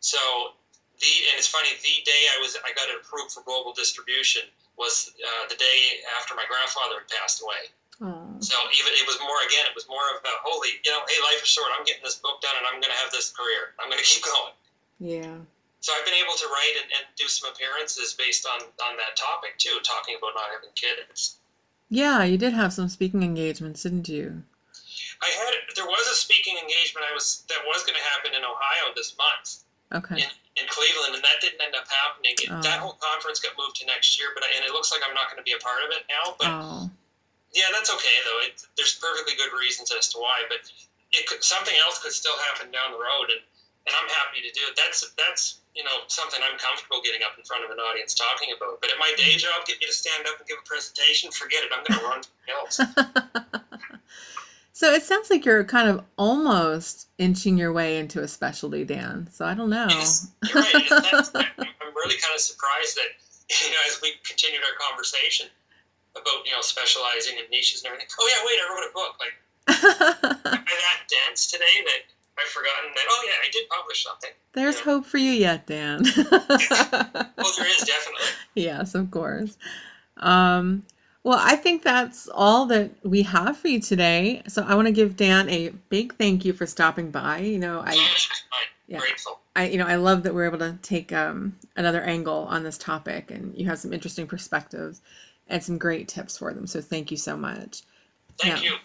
[0.00, 0.56] So
[1.00, 1.76] the and it's funny.
[1.80, 4.48] The day I was I got it approved for global distribution
[4.80, 7.68] was uh, the day after my grandfather had passed away.
[8.00, 8.40] Aww.
[8.40, 9.68] So even it was more again.
[9.68, 11.68] It was more of a holy, you know, hey, life is short.
[11.76, 13.76] I'm getting this book done, and I'm going to have this career.
[13.76, 14.56] I'm going to keep going.
[15.00, 15.40] Yeah.
[15.80, 19.16] So I've been able to write and, and do some appearances based on on that
[19.16, 21.40] topic too, talking about not having kids.
[21.88, 24.44] Yeah, you did have some speaking engagements, didn't you?
[25.24, 28.44] I had there was a speaking engagement I was that was going to happen in
[28.44, 29.64] Ohio this month.
[29.90, 30.22] Okay.
[30.22, 32.36] In, in Cleveland, and that didn't end up happening.
[32.46, 32.62] Oh.
[32.62, 35.16] That whole conference got moved to next year, but I, and it looks like I'm
[35.18, 36.38] not going to be a part of it now.
[36.38, 36.86] But oh.
[37.56, 38.40] yeah, that's okay though.
[38.46, 40.62] It, there's perfectly good reasons as to why, but
[41.10, 43.42] it could, something else could still happen down the road, and
[43.86, 44.74] and I'm happy to do it.
[44.76, 48.52] That's that's you know something I'm comfortable getting up in front of an audience talking
[48.56, 48.80] about.
[48.80, 49.46] But at my day mm-hmm.
[49.46, 51.70] job, get me to stand up and give a presentation, forget it.
[51.72, 52.20] I'm going to run
[52.50, 52.76] else.
[54.72, 59.28] so it sounds like you're kind of almost inching your way into a specialty, Dann.
[59.30, 59.88] So I don't know.
[59.88, 60.88] you're right.
[60.90, 63.10] I'm really kind of surprised that
[63.64, 65.48] you know as we continued our conversation
[66.12, 68.08] about you know specializing in niches and everything.
[68.20, 69.14] Oh yeah, wait, I wrote a book.
[69.22, 69.36] Like
[69.70, 72.02] I'm that dense today that
[72.40, 73.04] I've forgotten that.
[73.08, 74.30] Oh yeah, I did publish something.
[74.52, 74.92] There's you know.
[74.96, 76.02] hope for you yet, Dann.
[76.02, 76.14] well,
[76.48, 78.26] there is definitely.
[78.54, 79.56] Yes, of course.
[80.16, 80.84] Um,
[81.22, 84.42] well, I think that's all that we have for you today.
[84.48, 87.38] So I want to give Dann a big thank you for stopping by.
[87.38, 87.94] You know, I.
[88.88, 88.98] Yeah.
[88.98, 89.38] Grateful.
[89.54, 92.76] I, you know, I love that we're able to take um, another angle on this
[92.76, 95.00] topic, and you have some interesting perspectives
[95.48, 96.66] and some great tips for them.
[96.66, 97.82] So thank you so much.
[98.38, 98.76] Thank now, you.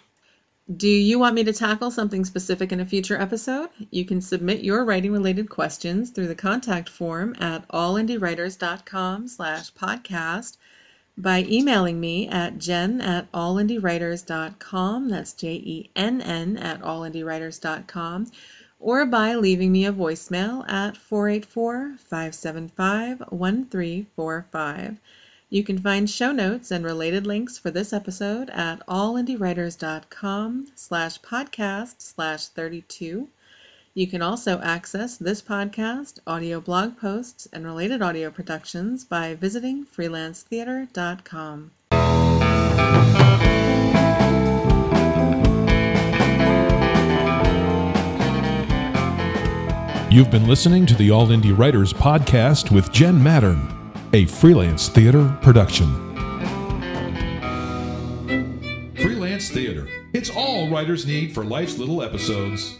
[0.74, 3.68] Do you want me to tackle something specific in a future episode?
[3.92, 10.56] You can submit your writing related questions through the contact form at allindiewriters.com slash podcast
[11.16, 15.08] by emailing me at jenn at allindiewriters.com.
[15.08, 18.32] That's J-E-N-N at allindiewriters.com
[18.80, 24.98] or by leaving me a voicemail at 484 575 1345.
[25.48, 31.94] You can find show notes and related links for this episode at allindiewriters.com slash podcast
[31.98, 33.28] slash 32.
[33.94, 39.86] You can also access this podcast, audio blog posts, and related audio productions by visiting
[39.86, 41.70] freelancetheater.com.
[50.10, 53.75] You've been listening to the All Indie Writers podcast with Jenn Mattern,
[54.12, 55.86] a freelance theater production.
[58.96, 59.88] Freelance theater.
[60.12, 62.78] It's all writers need for life's little episodes.